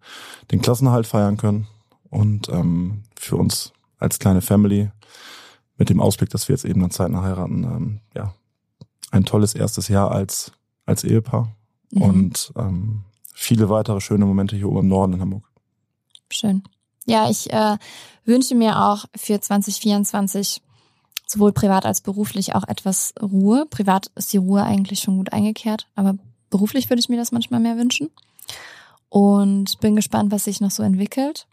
[0.51, 1.67] den Klassenhalt feiern können
[2.09, 4.91] und ähm, für uns als kleine Family
[5.77, 8.33] mit dem Ausblick, dass wir jetzt eben dann zeitnah heiraten, ähm, ja,
[9.11, 10.51] ein tolles erstes Jahr als
[10.85, 11.51] als Ehepaar
[11.91, 12.01] mhm.
[12.01, 15.43] und ähm, viele weitere schöne Momente hier oben im Norden in Hamburg.
[16.29, 16.63] Schön.
[17.05, 17.77] Ja, ich äh,
[18.25, 20.61] wünsche mir auch für 2024
[21.25, 23.65] sowohl privat als beruflich auch etwas Ruhe.
[23.69, 26.15] Privat ist die Ruhe eigentlich schon gut eingekehrt, aber
[26.49, 28.09] beruflich würde ich mir das manchmal mehr wünschen.
[29.09, 31.47] Und bin gespannt, was sich noch so entwickelt.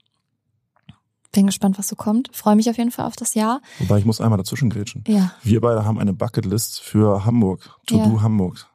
[1.33, 2.29] Bin gespannt, was so kommt.
[2.33, 3.63] Freue mich auf jeden Fall auf das Jahr.
[3.79, 5.05] Wobei ich muss einmal dazwischen grätschen.
[5.07, 5.33] Ja.
[5.43, 7.79] Wir beide haben eine Bucketlist für Hamburg.
[7.87, 8.07] To ja.
[8.07, 8.67] do Hamburg.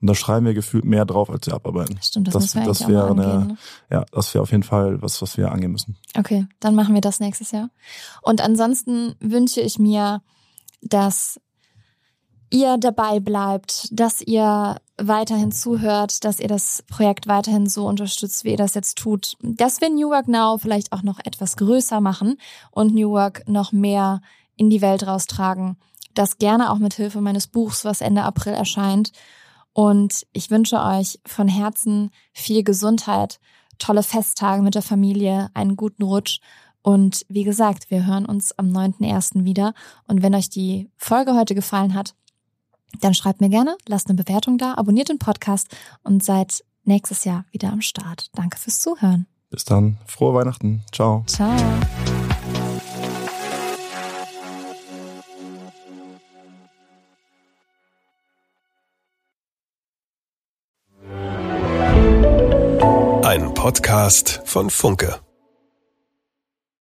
[0.00, 1.98] Und da schreiben wir gefühlt mehr drauf, als wir abarbeiten.
[2.02, 3.56] Stimmt, das, das, müssen wir das wäre auch eine, ne?
[3.90, 5.96] ja, das wäre auf jeden Fall was, was wir angehen müssen.
[6.16, 7.68] Okay, dann machen wir das nächstes Jahr.
[8.22, 10.22] Und ansonsten wünsche ich mir
[10.82, 11.40] dass
[12.50, 18.50] ihr dabei bleibt, dass ihr weiterhin zuhört, dass ihr das Projekt weiterhin so unterstützt, wie
[18.50, 22.36] ihr das jetzt tut, dass wir New Work Now vielleicht auch noch etwas größer machen
[22.70, 24.20] und New Work noch mehr
[24.56, 25.76] in die Welt raustragen.
[26.14, 29.12] Das gerne auch mit Hilfe meines Buchs, was Ende April erscheint.
[29.72, 33.38] Und ich wünsche euch von Herzen viel Gesundheit,
[33.78, 36.40] tolle Festtage mit der Familie, einen guten Rutsch
[36.82, 39.44] und wie gesagt, wir hören uns am 9.1.
[39.44, 39.74] wieder.
[40.06, 42.14] Und wenn euch die Folge heute gefallen hat,
[43.00, 45.68] dann schreibt mir gerne, lasst eine Bewertung da, abonniert den Podcast
[46.02, 48.28] und seid nächstes Jahr wieder am Start.
[48.34, 49.26] Danke fürs Zuhören.
[49.50, 49.98] Bis dann.
[50.06, 50.82] Frohe Weihnachten.
[50.92, 51.24] Ciao.
[51.26, 51.54] Ciao.
[63.22, 65.20] Ein Podcast von Funke.